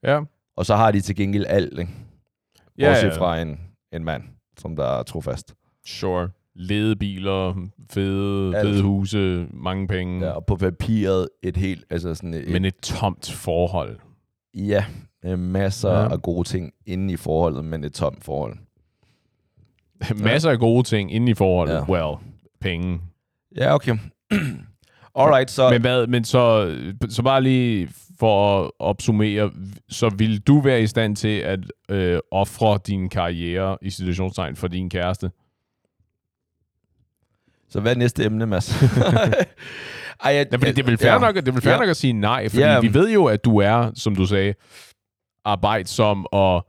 [0.03, 0.19] ja.
[0.55, 1.91] Og så har de til gengæld alt, ikke?
[2.77, 3.17] Ja, Bortset ja.
[3.17, 3.59] fra en,
[3.91, 4.23] en mand,
[4.57, 5.55] som der er trofast.
[5.85, 6.29] Sure.
[6.55, 8.67] Ledebiler, fede, Alt.
[8.67, 10.25] fede huse, mange penge.
[10.25, 13.99] Ja, og på papiret et helt, altså sådan et, Men et tomt forhold.
[14.53, 14.85] ja,
[15.25, 16.11] øh, masser ja.
[16.11, 18.57] af gode ting inde i forholdet, men et tomt forhold.
[20.23, 21.73] Masser af gode ting inde i forholdet.
[21.73, 21.89] Ja.
[21.89, 22.17] Well,
[22.61, 23.01] penge.
[23.57, 23.97] Ja, okay.
[25.15, 25.69] Alright, så...
[25.69, 26.75] Men, hvad, men så,
[27.09, 29.51] så bare lige for at opsummere,
[29.89, 31.59] så vil du være i stand til at
[31.89, 35.31] øh, ofre din karriere i situationstegn for din kæreste?
[37.69, 38.73] Så hvad er næste emne, Mads?
[40.23, 41.19] Ej, jeg, Ja, fordi det vel fair, ja.
[41.19, 41.79] nok, det vel fair Ja.
[41.79, 42.79] nok at sige nej, fordi Ja.
[42.79, 44.53] vi ved jo, at du er, som du sagde,
[45.45, 46.67] arbejdsom og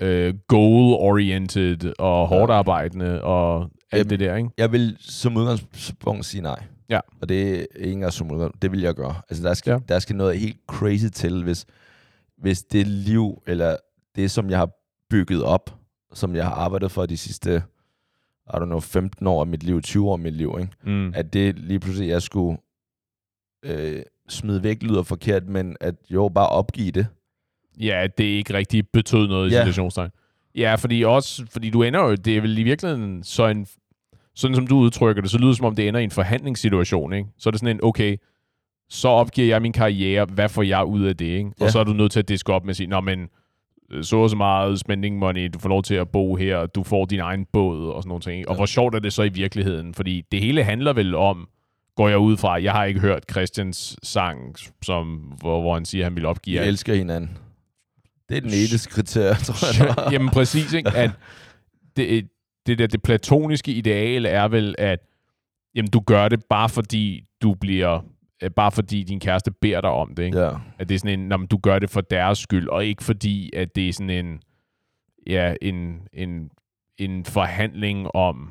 [0.00, 4.50] øh, goal-oriented og hårdt arbejdende og alt Jamen, det der, ikke?
[4.58, 6.62] Jeg vil som udgangspunkt sige nej.
[6.88, 7.00] Ja.
[7.20, 8.62] Og det er ikke engang som udgangspunkt.
[8.62, 9.14] Det vil jeg gøre.
[9.28, 9.78] Altså, der skal, ja.
[9.88, 11.66] der skal noget helt crazy til, hvis,
[12.38, 13.76] hvis det liv, eller
[14.16, 14.70] det, som jeg har
[15.10, 15.74] bygget op,
[16.12, 17.62] som jeg har arbejdet for de sidste,
[18.46, 20.72] I don't know, 15 år af mit liv, 20 år af mit liv, ikke?
[20.84, 21.12] Mm.
[21.14, 22.58] at det lige pludselig, jeg skulle
[23.64, 27.06] øh, smide væk, lyder forkert, men at jo, bare opgive det.
[27.80, 29.60] Ja, at det ikke rigtig betød noget i Ja.
[29.60, 30.10] situationstegn.
[30.56, 33.66] Ja, fordi også, fordi du ender jo, det er vel i virkeligheden så en,
[34.34, 37.12] sådan som du udtrykker det, så lyder det som om det ender i en forhandlingssituation,
[37.12, 37.28] ikke?
[37.38, 38.16] Så er det sådan en, okay,
[38.88, 41.50] så opgiver jeg min karriere, hvad får jeg ud af det, ikke?
[41.60, 41.64] Ja.
[41.64, 43.28] Og så er du nødt til at diske op med at sige, nå, men
[43.92, 46.82] øh, så og så meget spending money, du får lov til at bo her, du
[46.82, 48.38] får din egen båd og sådan nogle ting.
[48.38, 48.48] ikke?
[48.48, 48.58] Og Ja.
[48.58, 49.94] hvor sjovt er det så i virkeligheden?
[49.94, 51.48] Fordi det hele handler vel om,
[51.96, 55.06] går jeg ud fra, jeg har ikke hørt Christians sang, som,
[55.40, 56.68] hvor, hvor han siger, at han vil opgive alt.
[56.68, 57.38] elsker hinanden.
[58.28, 60.12] Det er den etiske kriterie, tror jeg.
[60.12, 60.90] Jamen præcis, ikke?
[60.90, 61.10] At
[61.96, 62.28] det,
[62.66, 64.98] det, der, det platoniske ideal er vel, at
[65.74, 68.00] jamen, du gør det bare fordi du bliver
[68.42, 70.38] øh, bare fordi din kæreste beder dig om det, ikke?
[70.38, 70.50] Ja.
[70.78, 73.50] At det er sådan en, når du gør det for deres skyld, og ikke fordi,
[73.56, 74.40] at det er sådan en,
[75.26, 76.50] ja, en, en,
[76.98, 78.50] en forhandling om,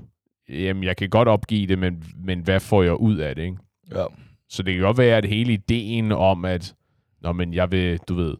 [0.49, 3.57] jamen, jeg kan godt opgive det, men, men hvad får jeg ud af det, ikke?
[3.95, 4.05] ja.
[4.49, 6.75] Så det kan godt være, at hele ideen om, at
[7.23, 8.35] Nå, men jeg vil, du ved,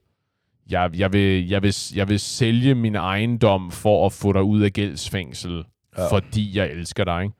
[0.69, 4.61] jeg, jeg, vil, jeg, vil, jeg vil sælge min ejendom for at få dig ud
[4.61, 5.63] af gældsfængsel,
[5.97, 6.07] ja.
[6.11, 7.35] Fordi jeg elsker dig, ikke?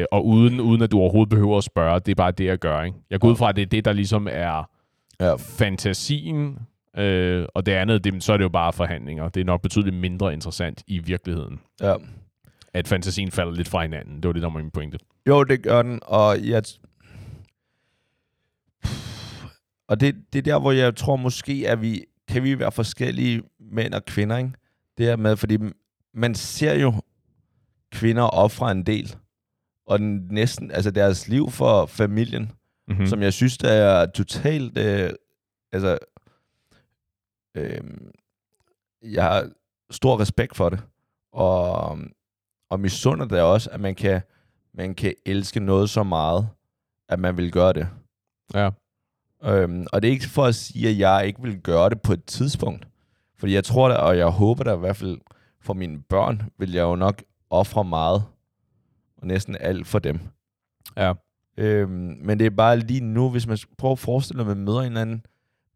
[0.00, 2.58] Øh, og uden, uden at du overhovedet behøver at spørge, det er bare det, jeg
[2.58, 2.98] gør, ikke?
[3.10, 4.70] Jeg går ud fra, at det er det, der ligesom er
[5.20, 5.34] Ja.
[5.34, 6.58] fantasien,
[6.96, 9.28] øh, og det andet, det, så er det jo bare forhandlinger.
[9.28, 11.94] Det er nok betydeligt mindre interessant i virkeligheden, ja.
[12.74, 14.16] at fantasien falder lidt fra hinanden.
[14.16, 14.98] Det var det, der var min pointe.
[15.28, 16.62] Jo, det gør den, og jeg...
[19.88, 23.42] Og det, det er der, hvor jeg tror måske, at vi kan vi være forskellige
[23.60, 24.52] mænd og kvinder, ikke?
[24.98, 25.58] Det er med, fordi
[26.14, 26.92] man ser jo
[27.92, 29.16] kvinder ofre en del,
[29.86, 32.52] og den næsten, altså deres liv for familien,
[32.90, 33.02] Mm-hmm.
[33.02, 33.06] mm.
[33.06, 35.10] som jeg synes, der er totalt, øh,
[35.72, 35.98] altså,
[37.56, 37.80] øh,
[39.02, 39.50] jeg har
[39.90, 40.82] stor respekt for det,
[41.32, 41.98] og,
[42.70, 44.20] og misunder det også, at man kan,
[44.74, 46.48] man kan elske noget så meget,
[47.08, 47.88] at man vil gøre det.
[48.54, 48.70] Ja.
[49.44, 52.12] Øhm, og det er ikke for at sige, at jeg ikke vil gøre det på
[52.12, 52.88] et tidspunkt.
[53.38, 55.18] Fordi jeg tror da, og jeg håber da i hvert fald
[55.60, 58.24] for mine børn vil jeg jo nok ofre meget,
[59.16, 60.20] og næsten alt for dem.
[60.96, 61.12] Ja.
[61.56, 64.64] Øhm, men det er bare lige nu, hvis man prøver at forestille sig, at man
[64.64, 65.26] møder en eller anden,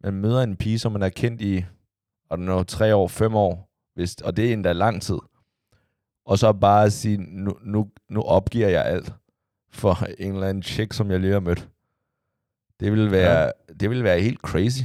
[0.00, 1.64] man møder en pige, som man har kendt i, I
[2.32, 5.18] don't know, tre år, fem år, hvis, og det er endda lang tid.
[6.26, 9.12] Og så bare at sige, nu, nu, nu opgiver jeg alt
[9.70, 11.68] for en eller anden chick, som jeg lige har mødt.
[12.84, 13.74] Det vil være, ja.
[13.80, 14.82] det vil være helt crazy.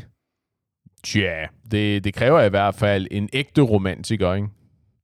[1.04, 4.48] Tja, det, det kræver i hvert fald en ægte romantiker, ikke?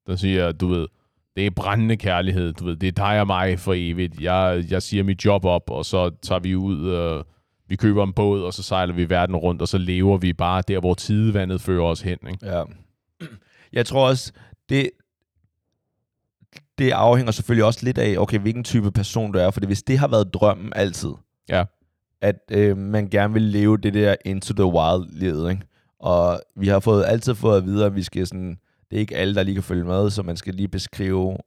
[0.07, 0.87] Der siger, du ved,
[1.35, 4.21] det er brændende kærlighed, du ved, det er dig og mig for evigt.
[4.21, 7.27] Jeg, jeg siger mit job op, og så tager vi ud, og
[7.67, 10.63] vi køber en båd, og så sejler vi verden rundt, og så lever vi bare
[10.67, 12.45] der, hvor tidevandet fører os hen, ikke?
[12.45, 12.63] Ja.
[13.73, 14.31] Jeg tror også,
[14.69, 14.89] det,
[16.77, 19.51] det afhænger selvfølgelig også lidt af, okay, hvilken type person du er.
[19.51, 21.11] Fordi hvis det har været drømmen altid,
[21.49, 21.63] Ja.
[22.25, 25.63] At øh, man gerne vil leve det der into the wild livet, ikke?
[25.99, 28.57] Og vi har fået, altid fået at vide, at vi skal sådan,
[28.89, 31.37] det er ikke alle, der lige kan følge med, så man skal lige beskrive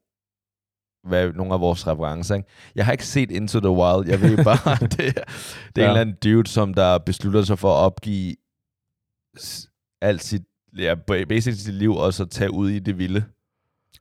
[1.05, 2.35] hvad nogle af vores referencer.
[2.35, 2.49] Ikke?
[2.75, 4.09] Jeg har ikke set Into the Wild.
[4.09, 5.25] Jeg ved bare, at det, er-
[5.77, 5.83] det er ja.
[5.85, 8.35] en eller anden dude, som der beslutter sig for at opgive
[10.01, 10.43] alt sit,
[10.79, 13.25] ja, ba- basically sit liv, og så tage ud i det vilde.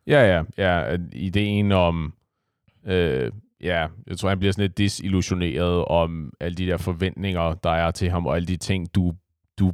[0.07, 0.97] Ja, ja, ja.
[1.13, 2.13] Ideen om,
[2.85, 7.69] øh, ja, jeg tror, han bliver sådan lidt disillusioneret om alle de der forventninger, der
[7.69, 9.13] er til ham, og alle de ting, du,
[9.59, 9.73] du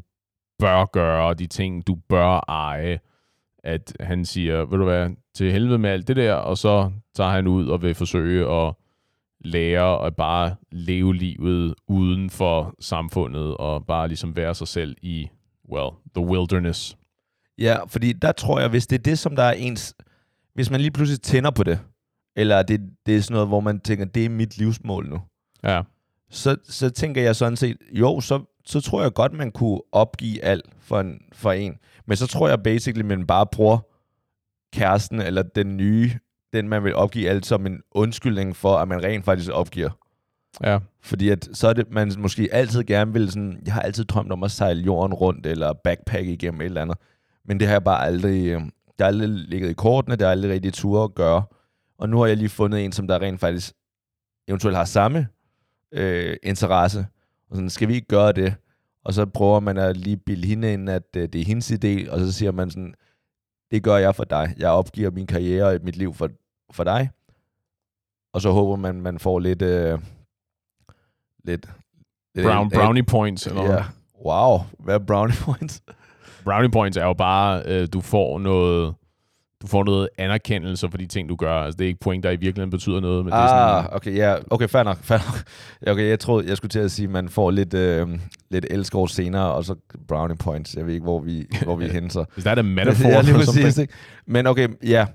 [0.60, 3.00] bør gøre, og de ting, du bør eje.
[3.64, 7.30] At han siger, ved du hvad, til helvede med alt det der, og så tager
[7.30, 8.74] han ud og vil forsøge at
[9.40, 15.30] lære at bare leve livet uden for samfundet, og bare ligesom være sig selv i,
[15.72, 16.98] well, the wilderness.
[17.58, 19.96] Ja, fordi der tror jeg, hvis det er det, som der er ens...
[20.54, 21.80] Hvis man lige pludselig tænder på det,
[22.36, 25.22] eller det, det er sådan noget, hvor man tænker, det er mit livsmål nu,
[25.64, 25.82] Ja,
[26.30, 30.44] så, så tænker jeg sådan set, jo, så, så tror jeg godt, man kunne opgive
[30.44, 31.78] alt for en, for en.
[32.06, 33.78] Men så tror jeg basically, man bare bruger
[34.74, 36.12] kæresten, eller den nye,
[36.54, 39.90] den man vil opgive alt som en undskyldning for, at man rent faktisk opgiver.
[40.64, 44.06] ja, Fordi at, så er det, man måske altid gerne vil sådan, jeg har altid
[44.06, 46.98] drømt om at sejle jorden rundt, eller backpack igennem et eller andet.
[47.46, 50.32] Men det har jeg bare aldrig, øh, det har aldrig ligget i kortene, det har
[50.32, 51.44] aldrig rigtig tur at gøre.
[52.04, 53.74] Og nu har jeg lige fundet en, som der rent faktisk
[54.48, 55.28] eventuelt har samme
[55.92, 57.08] øh, interesse.
[57.50, 58.56] Og sådan, skal vi ikke gøre det?
[59.04, 62.12] Og så prøver man at lige bilde hende ind, at øh, det er hendes idé,
[62.12, 62.94] og så siger man sådan,
[63.72, 64.56] det gør jeg for dig.
[64.58, 66.30] Jeg opgiver min karriere og mit liv for,
[66.72, 67.10] for dig.
[68.34, 69.62] Og så håber man, man får lidt...
[69.62, 70.00] Øh,
[71.44, 71.70] lidt,
[72.36, 73.48] lidt Brown, brownie points.
[73.48, 73.84] Eller Ja.
[74.26, 75.84] Wow, hvad er brownie points?
[76.44, 78.96] Brownie points er jo bare, øh, du får noget
[79.64, 81.54] du får noget anerkendelse for de ting, du gør.
[81.54, 83.96] Altså, det er ikke point, der i virkeligheden betyder noget, men det er Ah, sådan,
[83.96, 85.44] okay, ja, okay, fair nok, fair nok.
[85.94, 88.08] Okay, jeg troede, jeg skulle til at sige, at man får lidt, øh,
[88.52, 89.76] lidt elskov senere, og så
[90.08, 90.76] brownie points.
[90.76, 92.26] Jeg ved ikke, hvor vi, hvor vi er henne så.
[92.34, 93.94] hvis der er det metafor, ja, lige præcis, ikke?
[94.28, 95.06] Men okay, ja.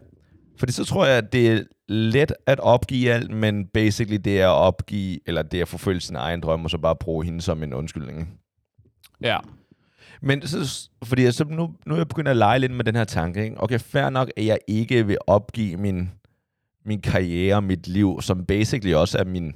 [0.58, 4.48] Fordi så tror jeg, at det er let at opgive alt, men basically det er
[4.48, 7.40] at opgive, eller det er at forfølge sin egen drøm, og så bare bruge hende
[7.40, 8.28] som en undskyldning.
[9.20, 9.37] Ja,
[10.22, 12.96] Men så, fordi jeg, så nu, nu er jeg begyndt at lege lidt med den
[12.96, 13.44] her tanke.
[13.44, 13.61] Ikke?
[13.62, 16.11] Okay, fair nok, at jeg ikke vil opgive min,
[16.85, 19.54] min karriere, mit liv, som basically også er min,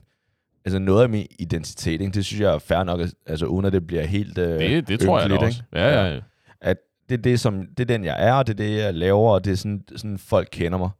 [0.64, 2.00] altså noget af min identitet.
[2.00, 2.12] Ikke?
[2.12, 5.00] Det synes jeg er fair nok, altså uden at det bliver helt øh, det, det
[5.00, 5.46] tror jeg da også.
[5.72, 5.84] ikke?
[5.84, 6.20] Ja, ja, ja.
[6.60, 6.76] At
[7.08, 9.30] det er, det, som, det er den, jeg er, og det er det, jeg laver,
[9.30, 10.90] og det er sådan, sådan folk kender mig.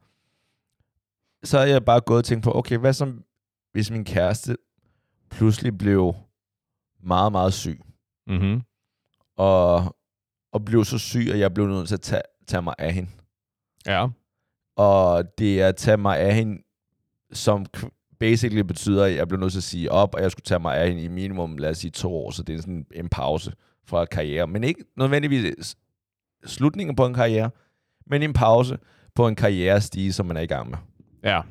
[1.43, 3.23] Så er jeg bare gået og tænkt på, okay, hvad som,
[3.71, 4.57] hvis min kæreste
[5.31, 6.15] pludselig blev
[7.03, 7.81] meget, meget syg,
[8.27, 8.61] Mm-hmm.
[9.37, 9.95] Og,
[10.53, 13.09] og blev så syg, at jeg blev nødt til at tage, tage mig af hende.
[13.85, 14.07] Ja,
[14.75, 16.61] Og det er at tage mig af hende,
[17.33, 17.65] som
[18.19, 20.77] basically betyder, at jeg blev nødt til at sige op, og jeg skulle tage mig
[20.77, 23.53] af hende i minimum, lad os sige, to år, så det er sådan en pause
[23.85, 24.47] fra karriere.
[24.47, 25.75] Men ikke nødvendigvis
[26.45, 27.49] slutningen på en karriere,
[28.05, 28.77] men en pause
[29.15, 30.77] på en karrierestige, som man er i gang med.
[31.23, 31.41] ja.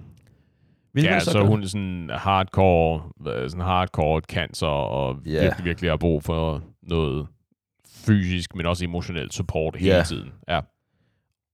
[0.94, 1.46] Vil ja, så gøre?
[1.46, 3.02] hun er sådan hardcore,
[3.48, 5.40] sådan hardcore cancer, og Ja.
[5.42, 7.26] virkelig, virkelig har brug for noget
[8.06, 10.02] fysisk, men også emotionelt support hele Ja.
[10.02, 10.32] tiden.
[10.48, 10.60] Ja,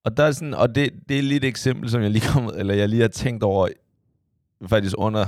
[0.05, 2.51] Og, der er sådan, og det, det er lige et eksempel, som jeg lige, kom,
[2.57, 3.69] eller jeg lige har tænkt over,
[4.67, 5.27] faktisk under,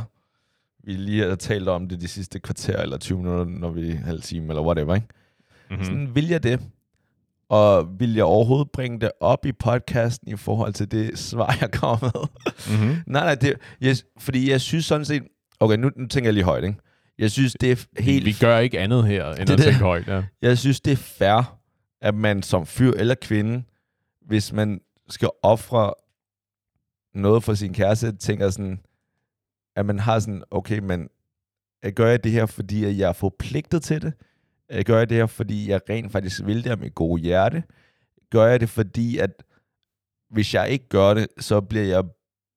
[0.84, 4.22] vi lige har talt om det de sidste kvarter, eller 20 minutter, når vi halv
[4.22, 5.06] time, eller whatever, ikke?
[5.70, 5.78] mm-hmm.
[5.78, 5.84] Mm.
[5.84, 6.60] Sådan, vil jeg det?
[7.48, 11.70] Og vil jeg overhovedet bringe det op i podcasten i forhold til det svar, jeg
[11.70, 12.28] kommer med?
[12.78, 12.96] Mm-hmm.
[13.12, 15.22] nej, nej, det, jeg, fordi jeg synes sådan set...
[15.60, 16.78] Okay, nu, nu tænker jeg lige højt, ikke?
[17.20, 18.24] Jeg synes, det er helt...
[18.24, 19.64] Vi gør ikke andet her, end Det at det.
[19.64, 20.08] tænke højt.
[20.08, 20.22] Ja.
[20.42, 21.58] Jeg synes, det er fair,
[22.00, 23.62] at man som fyr eller kvinde,
[24.26, 25.94] hvis man skal ofre
[27.14, 28.80] noget for sin kæreste, tænker sådan,
[29.76, 31.08] at man har sådan, okay, men
[31.94, 34.12] gør jeg det her, fordi jeg er forpligtet til det?
[34.86, 37.62] Gør jeg det her, fordi jeg rent faktisk vil det af mit gode hjerte?
[38.30, 39.30] Gør jeg det, fordi at
[40.30, 42.04] hvis jeg ikke gør det, så bliver jeg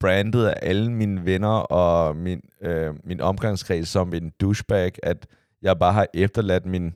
[0.04, 5.28] brandet af alle mine venner og min, øh, min omgangskreds som en douchebag, at
[5.62, 6.94] jeg bare har efterladt min,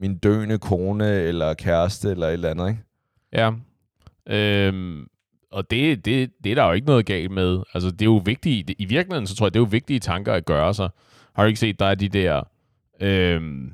[0.00, 2.82] min døende kone eller kæreste eller et eller andet, ikke?
[3.32, 3.50] Ja.
[4.28, 5.06] Øhm,
[5.52, 7.62] og det, det, det er der jo ikke noget galt med.
[7.74, 8.70] Altså, det er jo vigtigt.
[8.78, 10.90] I virkeligheden, så tror jeg, det er jo vigtige tanker at gøre sig.
[11.34, 12.42] Har du ikke set, der er de der...
[13.00, 13.72] Øhm,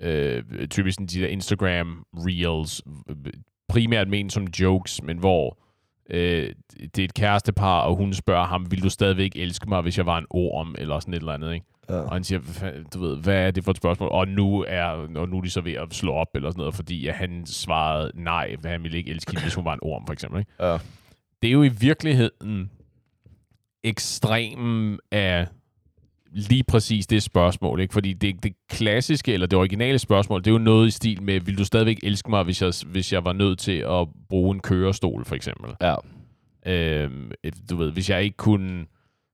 [0.00, 2.82] øh, typisk de der Instagram reels,
[3.68, 5.58] primært ment som jokes, men hvor
[6.10, 6.54] øh,
[6.94, 10.06] det er et kærestepar, og hun spørger ham, vil du stadigvæk elske mig, hvis jeg
[10.06, 11.66] var en orm, eller sådan et eller andet, ikke?
[11.88, 11.94] Ja.
[12.00, 14.08] Og han siger, "Hva- du ved, hvad er det for et spørgsmål?
[14.12, 14.82] Og nu er,
[15.16, 17.46] og nu er de så ved at slå op, eller sådan noget, fordi at han
[17.46, 20.38] svarede nej, hvad han ville ikke elske hende, hvis hun var en orm, for eksempel,
[20.38, 20.52] ikke?
[20.60, 20.78] Ja.
[21.42, 22.70] det er jo i virkeligheden
[23.84, 25.46] ekstremen af
[26.32, 27.92] lige præcis det spørgsmål, ikke?
[27.92, 31.40] Fordi det, det klassiske, eller det originale spørgsmål, det er jo noget i stil med,
[31.40, 34.60] vil du stadigvæk elske mig, hvis jeg, hvis jeg var nødt til at bruge en
[34.60, 35.70] kørestol, for eksempel?
[35.80, 35.94] Ja.
[36.66, 37.30] Øhm,
[37.70, 38.86] du ved, hvis jeg ikke kunne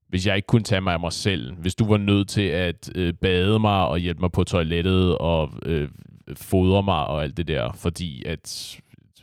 [0.09, 2.91] hvis jeg ikke kunne tage mig af mig selv, hvis du var nødt til at
[2.95, 5.89] øh, bade mig og hjælpe mig på toilettet og øh,
[6.35, 8.77] fodre mig og alt det der, fordi at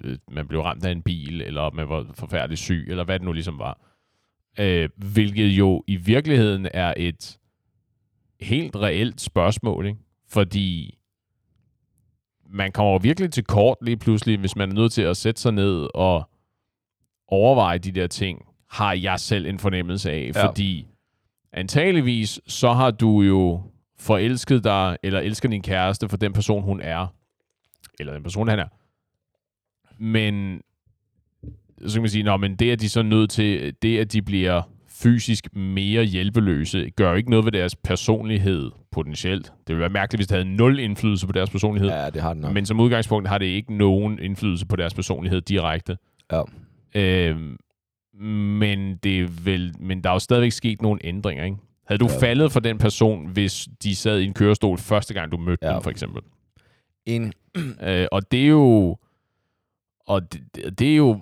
[0.03, 3.25] øh, man blev ramt af en bil, eller man var forfærdelig syg, eller hvad det
[3.25, 3.79] nu ligesom var.
[4.59, 7.37] Øh, hvilket jo i virkeligheden er et
[8.43, 9.99] helt reelt spørgsmål, ikke?
[10.29, 10.97] Fordi
[12.49, 15.51] man kommer virkelig til kort lige pludselig, hvis man er nødt til at sætte sig
[15.51, 16.29] ned og
[17.27, 20.31] overveje de der ting, har jeg selv en fornemmelse af.
[20.35, 20.47] Ja.
[20.47, 20.87] Fordi
[21.51, 23.61] antageligvis, så har du jo
[23.99, 27.07] forelsket dig, eller elsker din kæreste for den person, hun er.
[27.99, 28.67] Eller den person, han er.
[29.97, 30.61] Men
[31.85, 34.13] så kan man sige, Nå, men det, at de så er nødt til, det, at
[34.13, 34.61] de bliver
[35.03, 39.45] fysisk mere hjælpeløse, gør jo ikke noget ved deres personlighed potentielt.
[39.45, 41.89] Det ville være mærkeligt, hvis det havde nul indflydelse på deres personlighed.
[41.89, 42.53] Ja, det har den nok.
[42.53, 45.97] Men som udgangspunkt har det ikke nogen indflydelse på deres personlighed direkte.
[46.31, 46.41] Ja.
[46.95, 47.57] Øhm,
[48.59, 51.57] men, det vel, men der er jo stadigvæk sket nogle ændringer, ikke?
[51.87, 52.19] Havde du Ja.
[52.27, 55.73] faldet for den person, hvis de sad i en kørestol første gang, du mødte ja.
[55.73, 56.21] dem, for eksempel?
[57.05, 57.33] En,
[57.83, 58.97] Øh, og det er jo...
[60.07, 61.19] Og det, det er jo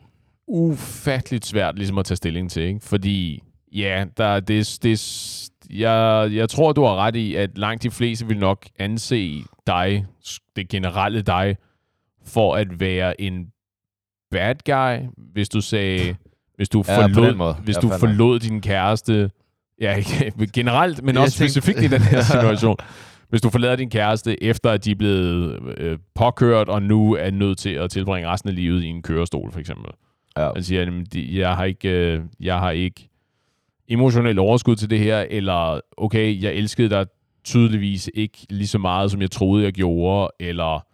[0.48, 2.80] ufatteligt svært ligesom at tage stilling til, ikke?
[2.80, 7.92] Fordi, ja, der, det, det, jeg, jeg tror, du har ret i, at langt de
[7.92, 10.06] fleste vil nok anse dig,
[10.56, 11.56] det generelle dig,
[12.26, 13.48] for at være en
[14.32, 16.16] bad guy, hvis du sagde,
[16.56, 19.32] hvis du Ja, forlod, hvis Ja, du forlod din kæreste,
[19.82, 20.04] ja,
[20.54, 22.78] generelt, men Jeg også tænkte- specifikt i den her situation.
[23.30, 27.32] Hvis du forlader din kæreste, efter at de er blevet øh, påkørt, og nu er
[27.32, 29.92] nødt til at tilbringe resten af livet i en kørestol, for eksempel.
[30.38, 30.50] ja.
[30.54, 33.10] Han siger, jamen, de, jeg, har ikke, øh, jeg har ikke
[33.92, 37.06] emotionelt overskud til det her, eller okay, jeg elskede dig
[37.44, 40.86] tydeligvis ikke lige så meget, som jeg troede, jeg gjorde, eller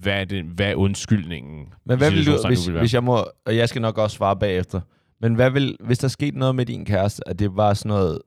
[0.00, 1.74] hvad er, det, hvad er undskyldningen?
[1.84, 2.82] Men hvad vil du, hvis, vil være?
[2.82, 4.80] hvis jeg må, og jeg skal nok også svare bagefter,
[5.20, 8.18] men hvad vil, hvis der skete noget med din kæreste, at det var sådan noget,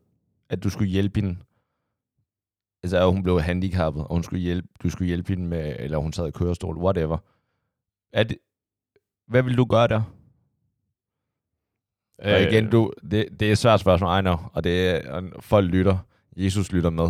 [0.50, 1.38] at du skulle hjælpe hende,
[2.84, 5.98] altså at hun blev handicappet, og hun skulle hjælpe, du skulle hjælpe hende med, eller
[5.98, 7.18] hun sad i kørestol, whatever.
[8.14, 8.38] Er det,
[9.28, 10.02] hvad vil du gøre der?
[12.26, 15.12] Øh, og igen, du, det, det er et svært spørgsmål, I know, og det er,
[15.12, 15.98] og folk lytter,
[16.38, 17.08] Jesus lytter med.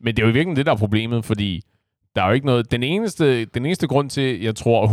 [0.00, 1.62] Men det er jo virkelig det, der er problemet, fordi
[2.16, 2.70] der er jo ikke noget...
[2.70, 4.86] Den eneste, den eneste grund til, jeg tror,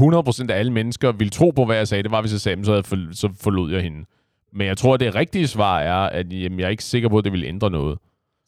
[0.43, 2.55] 100% af alle mennesker ville tro på, hvad jeg sagde, det var, hvis jeg sagde,
[2.55, 4.05] "Men så, havde for, så forlod jeg hende.
[4.53, 7.23] Men jeg tror, det rigtige svar er, at jamen, jeg er ikke sikker på, at
[7.23, 7.99] det ville ændre noget.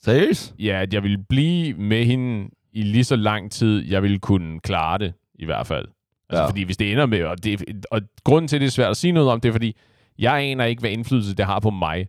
[0.04, 0.56] Seriøst?
[0.60, 4.60] Ja, at jeg ville blive med hende i lige så lang tid, jeg ville kunne
[4.60, 5.88] klare det, i hvert fald.
[6.30, 6.50] Altså, ja.
[6.50, 7.24] fordi hvis det ender med...
[7.24, 9.54] Og, det, og grunden til, at det er svært at sige noget om, det er,
[9.54, 9.76] fordi
[10.20, 12.08] jeg aner ikke, hvad indflydelse det har på mig.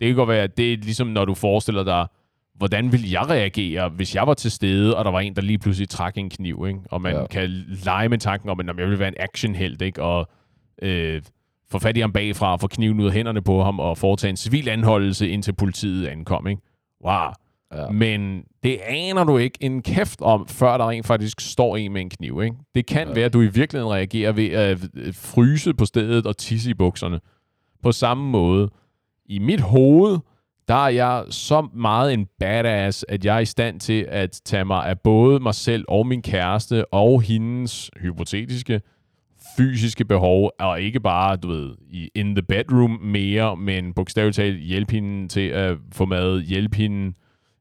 [0.00, 2.06] Det kan godt være, at det er ligesom, når du forestiller dig,
[2.54, 5.58] hvordan ville jeg reagere, hvis jeg var til stede, og der var en, der lige
[5.58, 6.80] pludselig trak en kniv, ikke?
[6.90, 7.26] Og man Ja.
[7.26, 7.50] kan
[7.84, 10.02] lege med tanken om, at "Nå, jeg vil være en actionhelt, ikke?
[10.02, 10.28] Og
[10.82, 11.22] øh,
[11.70, 14.36] få fat i ham bagfra, få kniven ud af hænderne på ham, og foretage en
[14.36, 16.62] civil anholdelse, indtil politiet ankom, ikke?
[17.04, 17.12] Wow.
[17.74, 17.88] Ja.
[17.90, 22.00] Men det aner du ikke en kæft om, før der rent faktisk står en med
[22.00, 22.42] en kniv.
[22.42, 22.56] Ikke?
[22.74, 23.08] Det kan Ja.
[23.08, 23.14] ja.
[23.14, 26.74] være, at du i virkeligheden reagerer ved at øh, fryse på stedet og tisse i
[26.74, 27.20] bukserne.
[27.82, 28.68] På samme måde.
[29.26, 30.18] I mit hoved,
[30.68, 34.64] der er jeg så meget en badass, at jeg er i stand til at tage
[34.64, 38.80] mig af både mig selv og min kæreste og hendes hypotetiske
[39.56, 44.60] fysiske behov, og ikke bare, du ved, i in the bedroom mere, men bogstaveligt talt
[44.60, 47.12] hjælpe hende til at få mad, hjælpe hende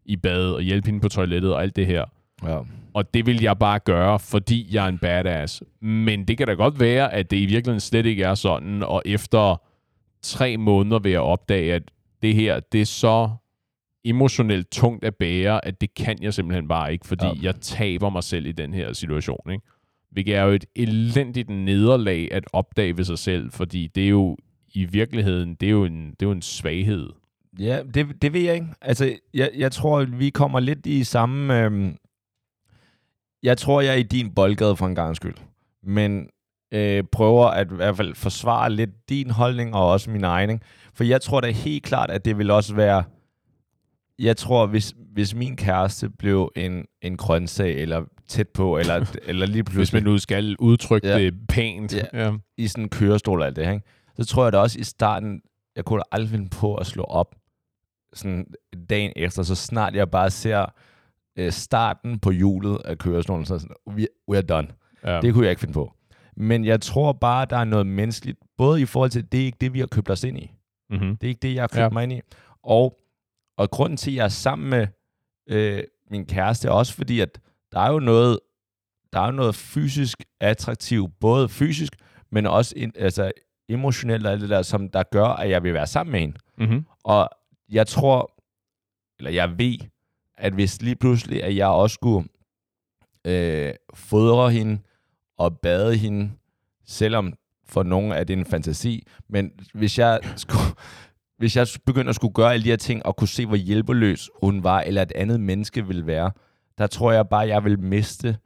[0.05, 2.05] i bad og hjælpe hende på toilettet og alt det her.
[2.43, 2.59] Ja.
[2.93, 5.63] Og det vil jeg bare gøre, fordi jeg er en badass.
[5.81, 9.01] Men det kan da godt være, at det i virkeligheden slet ikke er sådan, og
[9.05, 9.61] efter
[10.21, 11.83] tre måneder vil jeg opdage, at
[12.21, 13.29] det her, det er så
[14.05, 17.33] emotionelt tungt at bære, at det kan jeg simpelthen bare ikke, fordi ja.
[17.41, 19.51] jeg taber mig selv i den her situation.
[19.51, 19.63] Ikke?
[20.11, 24.37] Hvilket er jo et elendigt nederlag at opdage ved sig selv, fordi det er jo
[24.73, 27.09] i virkeligheden, det er jo en, det er jo en svaghed.
[27.59, 28.67] Ja, det, det ved jeg ikke.
[28.81, 31.63] Altså, jeg, jeg tror, vi kommer lidt i samme...
[31.63, 31.95] Øhm,
[33.43, 35.35] jeg tror, jeg er i din boldgade for en gang skyld.
[35.83, 36.29] Men
[36.71, 40.49] øh, prøver at i hvert fald forsvare lidt din holdning og også min egen.
[40.49, 40.65] Ikke?
[40.93, 43.03] For jeg tror da helt klart, at det vil også være...
[44.19, 49.45] Jeg tror, hvis, hvis min kæreste blev en, en grøntsag, eller tæt på, eller, eller
[49.45, 51.19] lige Hvis pludselig man nu skal udtrykke Ja.
[51.19, 51.95] det pænt.
[51.95, 52.03] Ja.
[52.13, 52.31] Ja.
[52.57, 53.85] i sådan en kørestol og alt det her, ikke?
[54.19, 55.41] så tror jeg da også i starten,
[55.75, 57.35] jeg kunne da aldrig finde på at slå op
[58.13, 58.45] sådan
[58.89, 60.65] dagen efter, så snart jeg bare ser
[61.35, 64.67] øh, starten på hjulet af kørestolen, så er sådan, we, we are done.
[65.03, 65.21] Ja.
[65.21, 65.93] Det kunne jeg ikke finde på.
[66.37, 69.57] Men jeg tror bare, der er noget menneskeligt, både i forhold til, det er ikke
[69.61, 70.51] det, vi har købt os ind i.
[70.89, 71.17] Mm-hmm.
[71.17, 71.83] Det er ikke det, jeg har købt Ja.
[71.83, 71.89] ja.
[71.89, 72.21] mig ind i.
[72.63, 72.99] Og,
[73.57, 74.87] og grunden til, at jeg er sammen med
[75.49, 77.39] øh, min kæreste, er også fordi, at
[77.71, 78.39] der er jo noget,
[79.13, 81.93] der er jo noget fysisk attraktivt, både fysisk,
[82.31, 83.31] men også in, altså,
[83.69, 86.37] emotionelt og alt det der, som der gør, at jeg vil være sammen med hende.
[86.57, 86.85] Mm-hmm.
[87.03, 87.29] Og
[87.69, 88.33] jeg tror,
[89.19, 89.77] eller jeg ved,
[90.37, 92.27] at hvis lige pludselig, at jeg også skulle
[93.27, 94.79] øh, fodre hende
[95.37, 96.31] og bade hende,
[96.85, 97.33] selvom
[97.65, 100.63] for nogen er det en fantasi, men hvis jeg skulle,
[101.37, 104.29] hvis jeg begyndte at skulle gøre alle de her ting, og kunne se, hvor hjælpeløs
[104.43, 106.31] hun var, eller et andet menneske ville være,
[106.77, 108.37] der tror jeg bare, jeg vil miste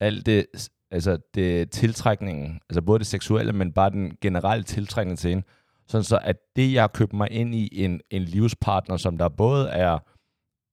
[0.00, 0.46] alt det,
[0.90, 5.44] altså det tiltrækningen, altså både det seksuelle, men bare den generelle tiltrækning til hende,
[5.86, 9.28] sådan så at det, jeg har købt mig ind i, en, en livspartner, som der
[9.28, 9.98] både er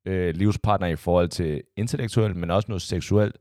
[0.05, 3.37] øh, livspartner i forhold til intellektuelt, men også noget seksuelt,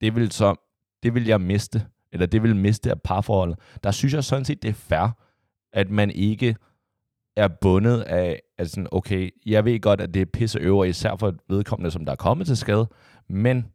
[0.00, 0.54] det vil så,
[1.02, 3.58] det vil jeg miste, eller det vil miste af parforholdet.
[3.84, 5.16] Der synes jeg sådan set, det er fair,
[5.72, 6.56] at man ikke
[7.36, 11.16] er bundet af, at sådan, okay, jeg ved godt, at det er pisse øver, især
[11.16, 12.88] for vedkommende, som der er kommet til skade,
[13.28, 13.66] men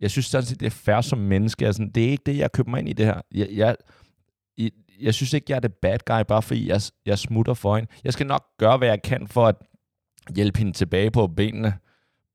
[0.00, 1.66] jeg synes sådan set, det er fair som menneske.
[1.66, 3.20] Altså, det er ikke det, jeg køber mig ind i det her.
[3.34, 3.76] Jeg, jeg,
[4.58, 7.76] jeg, jeg synes ikke, jeg er det bad guy, bare fordi jeg, jeg smutter for
[7.76, 7.90] hende.
[8.04, 9.56] Jeg skal nok gøre, hvad jeg kan for at
[10.34, 11.74] hjælpe hende tilbage på benene,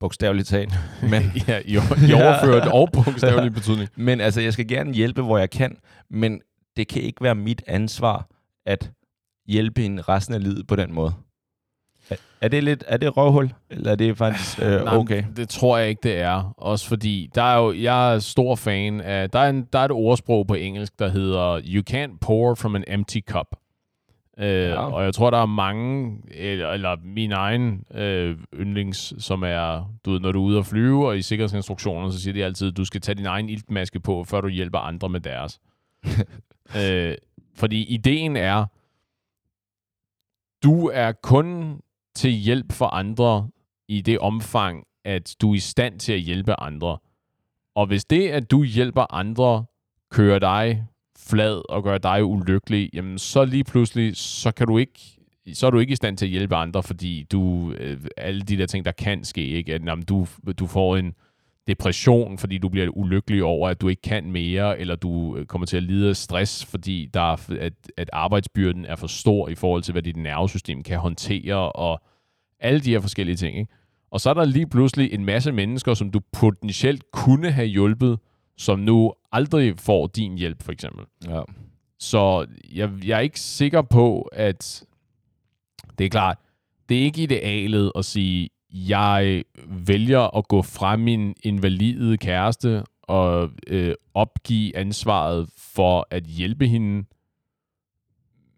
[0.03, 0.73] bogstaveligt talt.
[1.11, 1.73] Men, ja, i,
[2.09, 3.89] i overført og bogstavelig betydning.
[3.95, 5.77] men altså, jeg skal gerne hjælpe, hvor jeg kan,
[6.09, 6.41] men
[6.77, 8.27] det kan ikke være mit ansvar
[8.65, 8.91] at
[9.47, 11.13] hjælpe hende resten af livet på den måde.
[12.09, 15.23] Er, er det lidt, er det røvhul, eller er det faktisk øh, Nej, okay?
[15.35, 16.53] Det tror jeg ikke, det er.
[16.57, 19.85] Også fordi, der er jo, jeg er stor fan af, der er, en, der er
[19.85, 23.47] et ordsprog på engelsk, der hedder, you can't pour from an empty cup.
[24.37, 24.91] Øh, Ja.
[24.91, 30.11] Og jeg tror, der er mange, eller, eller min egen øh, yndlings, som er, du
[30.11, 32.85] ved, når du er ude at flyve, og i sikkerhedsinstruktioner, så siger de altid, du
[32.85, 35.59] skal tage din egen iltmaske på, før du hjælper andre med deres.
[36.81, 37.15] øh,
[37.55, 38.65] fordi ideen er,
[40.63, 41.79] du er kun
[42.15, 43.49] til hjælp for andre
[43.87, 46.97] i det omfang, at du er i stand til at hjælpe andre.
[47.75, 49.65] Og hvis det, at du hjælper andre,
[50.11, 50.85] kører dig
[51.17, 54.99] flad og gør dig ulykkelig, jamen så lige pludselig, så kan du ikke
[55.53, 58.57] så er du ikke i stand til at hjælpe andre, fordi du, øh, alle de
[58.57, 59.73] der ting, der kan ske, ikke?
[59.73, 60.27] At, jamen, du,
[60.59, 61.13] du får en
[61.67, 65.65] depression, fordi du bliver ulykkelig over, at du ikke kan mere, eller du øh, kommer
[65.65, 69.55] til at lide af stress, fordi der er, at, at arbejdsbyrden er for stor i
[69.55, 72.01] forhold til, hvad dit nervesystem kan håndtere, og
[72.59, 73.57] alle de her forskellige ting.
[73.57, 73.71] Ikke?
[74.11, 78.19] Og så er der lige pludselig en masse mennesker, som du potentielt kunne have hjulpet,
[78.57, 81.05] som nu aldrig får din hjælp, for eksempel.
[81.27, 81.41] Ja.
[81.99, 84.83] Så jeg, jeg er ikke sikker på, at
[85.97, 86.37] det er klart,
[86.89, 93.49] det er ikke idealet at sige, jeg vælger at gå fra min invalide kæreste og
[93.67, 97.05] øh, opgive ansvaret for at hjælpe hende.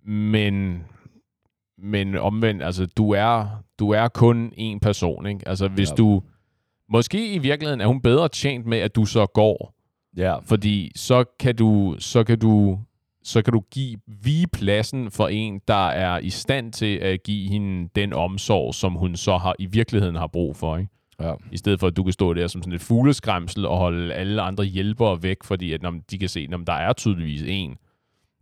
[0.08, 0.84] Men,
[1.78, 3.48] men omvendt, altså du er,
[3.80, 5.48] du er kun en person, ikke?
[5.48, 5.96] Altså hvis Ja.
[5.96, 6.24] du,
[6.90, 9.75] måske i virkeligheden er hun bedre tjent med, at du så går,
[10.18, 12.80] Ja, fordi så kan du, så kan du,
[13.24, 17.50] så kan du give vige pladsen for en, der er i stand til at give
[17.50, 20.78] hende den omsorg, som hun så har i virkeligheden har brug for.
[20.78, 20.92] Ikke?
[21.22, 21.34] ja.
[21.52, 24.42] I stedet for, at du kan stå der som sådan et fugleskræmsel og holde alle
[24.42, 27.76] andre hjælpere væk, fordi at, når de kan se, at der er tydeligvis en,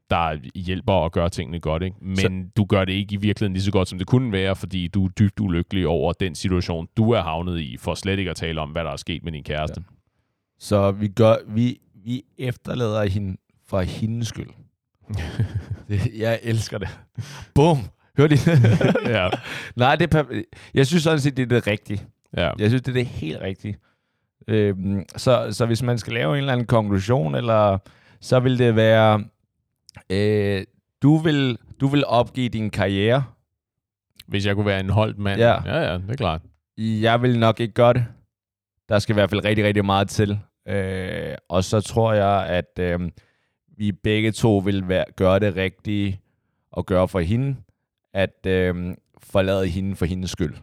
[0.09, 1.83] der hjælper og gør tingene godt.
[1.83, 1.97] Ikke?
[2.01, 4.55] Men Så- du gør det ikke i virkeligheden lige så godt, som det kunne være,
[4.55, 8.31] fordi du er dybt ulykkelig over den situation, du er havnet i, for slet ikke
[8.31, 9.83] at tale om, hvad der er sket med din kæreste.
[10.59, 13.37] Så vi, gør, vi, vi efterlader hende
[13.67, 14.49] for hendes skyld.
[15.89, 16.89] det, jeg elsker det.
[17.55, 17.77] Bum!
[18.17, 18.37] Hør de?
[19.17, 19.29] Ja.
[19.75, 20.43] Nej, det er
[20.73, 22.01] jeg synes sådan set, det er det rigtige.
[22.37, 22.51] ja.
[22.59, 23.77] Jeg synes, det er det helt rigtige.
[24.47, 27.77] Øhm, så, så hvis man skal lave en eller anden konklusion, eller
[28.21, 29.23] så vil det være,
[30.09, 30.63] øh,
[31.01, 33.23] du, vil, du vil opgive din karriere.
[34.27, 35.41] Hvis jeg kunne være en holdt mand.
[35.41, 35.61] Ja.
[35.65, 36.41] ja, ja det er klart.
[36.77, 38.05] Jeg vil nok ikke gøre det.
[38.89, 40.39] Der skal i hvert fald rigtig, rigtig meget til.
[40.67, 42.99] Øh, og så tror jeg, at øh,
[43.77, 46.19] vi begge to vil være, gøre det rigtige
[46.71, 47.55] og gøre for hende,
[48.13, 50.53] at øh, forlade hende for hendes skyld,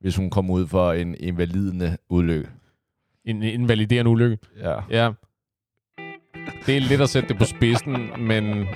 [0.00, 2.48] hvis hun kommer ud for en invalidende ulykke.
[3.24, 4.38] En invaliderende ulykke.
[4.60, 4.74] Ja.
[4.90, 5.10] Ja.
[6.66, 8.66] Det er lidt at sætte det på spidsen, men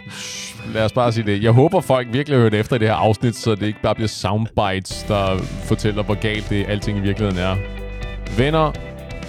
[0.75, 1.43] lad os bare sige det.
[1.43, 3.95] Jeg håber, folk virkelig har hørt efter i det her afsnit, så det ikke bare
[3.95, 5.39] bliver soundbites, der
[5.69, 7.78] fortæller, hvor galt det alting i virkeligheden er.
[8.37, 8.73] Venner,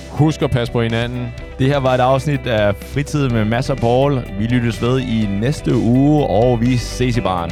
[0.10, 1.28] husk at passe på hinanden.
[1.60, 4.22] Det her var et afsnit af Fritid med masser og Paul.
[4.40, 7.52] Vi lyttes ved i næste uge, og vi ses i baren.